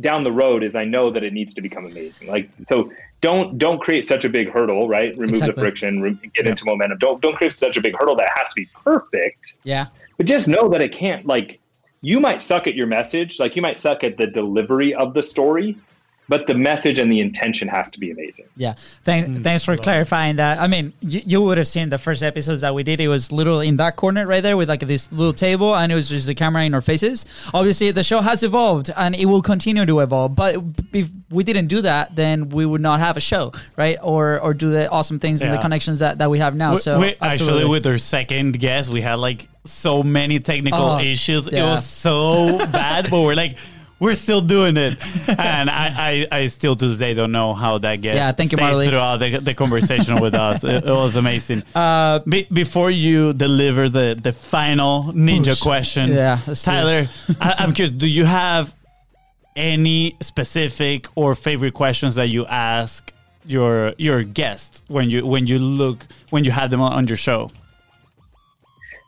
[0.00, 2.28] down the road is I know that it needs to become amazing.
[2.28, 5.14] Like, so don't don't create such a big hurdle, right?
[5.16, 5.54] Remove Exactly.
[5.54, 6.98] the friction, re- get into momentum.
[6.98, 9.86] Don't don't create such a big hurdle that has to be perfect yeah,
[10.16, 11.60] but just know that it can't like
[12.00, 15.22] you might suck at your message like you might suck at the delivery of the
[15.22, 15.76] story
[16.28, 18.74] but the message and the intention has to be amazing Yeah.
[19.04, 20.58] Thank, mm, thanks for clarifying that.
[20.58, 23.00] I mean, you, you would have seen the first episodes that we did.
[23.00, 25.94] It was literally in that corner right there with like this little table, and it
[25.94, 27.26] was just the camera in our faces.
[27.52, 30.34] Obviously, the show has evolved and it will continue to evolve.
[30.34, 30.56] But
[30.92, 33.98] if we didn't do that, then we would not have a show, right?
[34.02, 36.72] Or or do the awesome things and the connections that, that we have now.
[36.74, 40.98] We- so we- actually, with our second guest, we had like so many technical Oh,
[40.98, 41.48] issues.
[41.48, 43.56] It was so bad, but we're like,
[44.04, 44.98] we're still doing it.
[45.28, 48.16] And I, I, I still to this day don't know how that gets.
[48.16, 48.88] Yeah, thank you, stayed Marley.
[48.88, 50.62] throughout the, the conversation with us.
[50.62, 51.62] It, it was amazing.
[51.74, 55.62] Uh, Be, before you deliver the, the final ninja Push.
[55.62, 57.08] question, Yeah, let's Tyler,
[57.40, 58.74] I, I'm curious, do you have
[59.56, 63.12] any specific or favorite questions that you ask
[63.44, 67.16] your your guests when you when you look when you have them on, on your
[67.16, 67.50] show?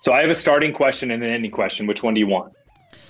[0.01, 2.53] so i have a starting question and an ending question which one do you want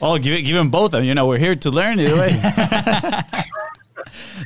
[0.02, 0.86] Oh, give it, give them both.
[0.86, 1.04] Of them.
[1.04, 2.28] You know, we're here to learn either way.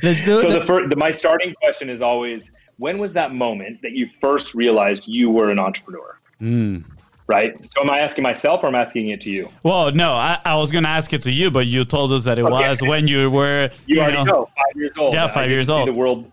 [0.03, 0.59] let's do so it.
[0.59, 4.55] the first the, my starting question is always when was that moment that you first
[4.55, 6.79] realized you were an entrepreneur hmm.
[7.27, 10.13] right so am i asking myself or am i asking it to you well, no,
[10.13, 12.45] I, I was going to ask it to you, but you told us that it
[12.45, 12.69] Okay.
[12.69, 13.69] was when you were.
[13.85, 15.87] you, already know five years old Yeah, five didn't years see old.
[15.87, 16.25] the world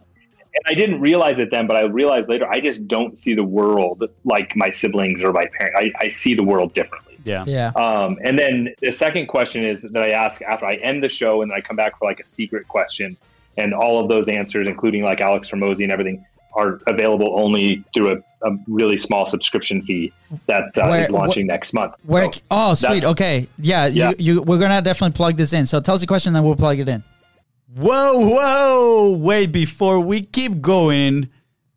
[0.55, 3.45] and i didn't realize it then but i realized later i just don't see the
[3.45, 7.45] world like my siblings or my parents i, I see the world differently Yeah.
[7.47, 7.69] yeah.
[7.77, 11.43] Um, and then the second question is that I ask after I end the show,
[11.43, 13.17] and then I come back for like a secret question,
[13.57, 18.13] and all of those answers, including like Alex Hormozi and everything, are available only through
[18.13, 20.13] a, a really small subscription fee
[20.47, 21.95] that uh, Where- is launching next month.
[22.05, 22.33] Where?
[22.33, 23.05] So oh, sweet.
[23.05, 23.47] Okay.
[23.59, 23.87] Yeah.
[23.87, 24.13] Yeah.
[24.19, 24.43] you.
[24.43, 25.67] We're gonna definitely plug this in.
[25.67, 27.03] So tell us the question, then we'll plug it in.
[27.75, 29.17] Whoa, whoa.
[29.19, 31.29] Wait, before we keep going,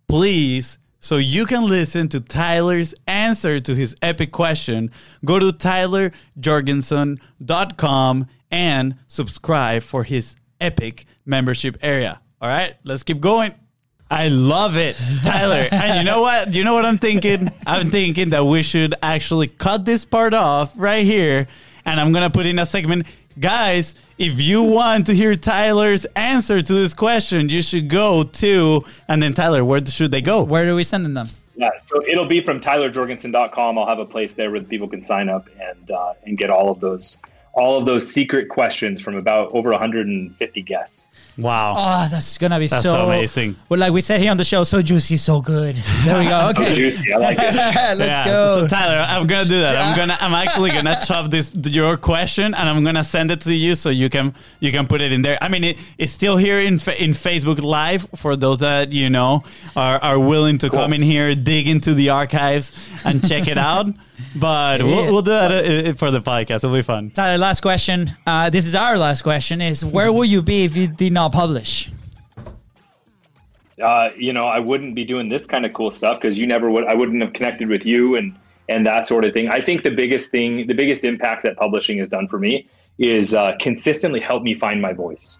[0.08, 4.92] please, so you can listen to Tyler's answer to his epic question,
[5.26, 12.22] go to tylerjorgensen.com and subscribe for his epic membership area.
[12.40, 13.56] All right, let's keep going.
[14.12, 15.68] I love it, Tyler.
[15.72, 16.54] and you know what?
[16.54, 17.50] You know what I'm thinking?
[17.66, 21.48] I'm thinking that we should actually cut this part off right here,
[21.84, 23.08] and I'm gonna put in a segment.
[23.42, 28.86] Guys, if you want to hear Tyler's answer to this question, you should go to
[29.08, 30.44] and then Tyler, where should they go?
[30.44, 31.28] Where are we sending them?
[31.56, 33.80] Yeah, so it'll be from tylerjorgensen.com.
[33.80, 36.70] I'll have a place there where people can sign up and uh, and get all
[36.70, 37.18] of those
[37.54, 41.08] all of those secret questions from about over 150 guests.
[41.38, 41.74] Wow.
[41.78, 43.56] Oh, that's gonna be That's so so amazing.
[43.68, 45.76] Well, like we said here on the show, so juicy, so good.
[46.06, 46.52] There we go.
[46.54, 47.14] So Okay, juicy.
[47.14, 47.54] I like it.
[47.54, 48.60] let's Yeah, go.
[48.62, 49.76] So Tyler, I'm gonna do that.
[49.78, 53.54] I'm gonna I'm actually gonna chop this your question and I'm gonna send it to
[53.54, 55.38] you so you can you can put it in there.
[55.42, 59.44] I mean, it, it's still here in in Facebook Live for those that you know
[59.76, 62.72] are are willing to come in here, dig into the archives
[63.06, 63.88] and check it out.
[64.36, 64.86] But Yeah.
[64.86, 66.58] we'll, we'll do that uh, for the podcast.
[66.64, 67.10] It'll be fun.
[67.10, 68.16] Tyler, last question.
[68.26, 71.32] Uh, this is our last question: Is where will you be if you did not
[71.34, 71.92] publish?
[73.82, 76.70] uh, you know, I wouldn't be doing this kind of cool stuff because you never
[76.70, 76.86] would.
[76.86, 78.36] I wouldn't have connected with you and
[78.70, 79.50] and that sort of thing.
[79.50, 82.68] I think the biggest thing, the biggest impact that publishing has done for me
[83.00, 85.38] is uh, consistently help me find my voice.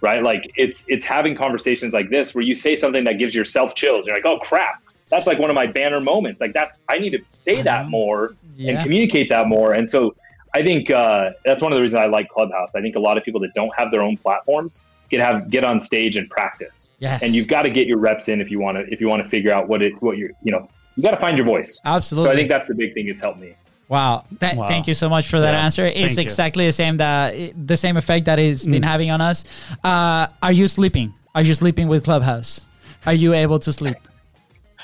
[0.00, 3.74] Right, like it's it's having conversations like this where you say something that gives yourself
[3.74, 4.06] chills.
[4.06, 6.40] You're like, oh crap, that's like one of my banner moments.
[6.42, 8.74] Like that's I need to say that more Yeah.
[8.74, 9.72] and communicate that more.
[9.72, 10.14] And so
[10.54, 12.74] I think uh, that's one of the reasons I like Clubhouse.
[12.74, 15.64] I think a lot of people that don't have their own platforms get have get
[15.64, 16.90] on stage and practice.
[16.98, 17.22] Yes.
[17.22, 19.22] And you've got to get your reps in if you want to if you want
[19.22, 21.80] to figure out what it what you're you know you got to find your voice.
[21.84, 22.28] Absolutely.
[22.28, 23.08] So I think that's the big thing.
[23.08, 23.54] It's helped me.
[23.88, 24.24] Wow.
[24.40, 24.68] Th- Wow.
[24.68, 25.64] Thank you so much for that Yeah.
[25.64, 25.86] answer.
[25.86, 26.22] It's Thank you.
[26.22, 27.34] exactly the same that
[27.66, 29.44] the same effect that it's been having on us.
[29.84, 31.14] Uh, are you sleeping?
[31.34, 32.62] Are you sleeping with Clubhouse?
[33.06, 33.96] Are you able to sleep?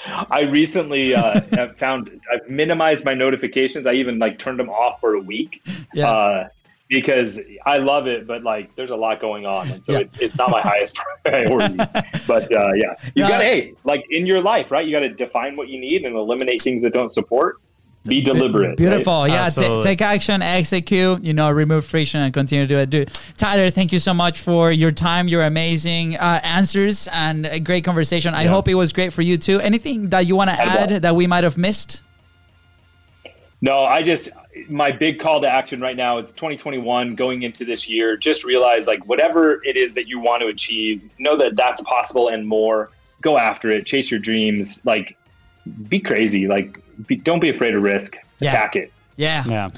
[0.07, 3.87] I recently uh, have found I've minimized my notifications.
[3.87, 5.63] I even like turned them off for a week.
[5.95, 6.11] Yeah.
[6.11, 6.49] Uh,
[6.91, 10.01] because I love it, but like there's a lot going on, and so Yeah.
[10.01, 11.77] it's it's not my highest priority.
[12.27, 13.29] But uh, yeah, you No.
[13.29, 14.85] got to hey, like in your life, right?
[14.87, 17.57] You got to define what you need and eliminate things that don't support.
[18.07, 18.69] Be deliberate.
[18.69, 18.77] right?
[18.77, 19.27] Beautiful.
[19.27, 19.49] Yeah.
[19.49, 22.91] T- take action, execute, you know, remove friction and continue to do it.
[22.91, 27.59] Dude, Tyler, thank you so much for your time, your amazing uh, answers, and a
[27.59, 28.35] great conversation.
[28.35, 28.51] I Yeah.
[28.51, 29.59] hope it was great for you too.
[29.61, 31.01] Anything that you want to add will.
[31.01, 32.03] that we might have missed?
[33.63, 34.29] No, I just
[34.69, 36.19] my big call to action right now.
[36.19, 38.17] It's 2021 going into this year.
[38.19, 42.29] Just realize like whatever it is that you want to achieve, know that that's possible
[42.29, 42.91] and more.
[43.23, 43.87] Go after it.
[43.87, 44.83] Chase your dreams.
[44.85, 45.17] Like
[45.89, 46.47] be crazy.
[46.47, 48.17] Like be, don't be afraid of risk.
[48.41, 48.49] Yeah.
[48.51, 48.93] Attack it.
[49.17, 49.45] Yeah.
[49.47, 49.69] Yeah.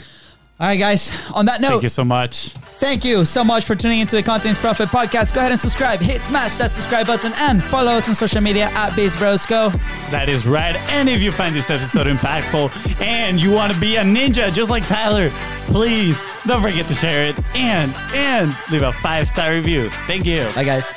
[0.59, 1.13] All right, guys.
[1.35, 2.49] On that note, Thank you so much.
[2.79, 5.35] Thank you so much for tuning into the Contents Profit podcast.
[5.35, 6.01] Go ahead and subscribe.
[6.01, 9.73] Hit smash that subscribe button and follow us on social media at BizBrosco.
[10.11, 10.77] That is right.
[10.93, 14.71] And if you find this episode impactful and you want to be a ninja just
[14.71, 15.29] like Tyler,
[15.67, 19.91] please don't forget to share it and and leave a five star review.
[20.07, 20.49] Thank you.
[20.55, 20.95] Bye, guys.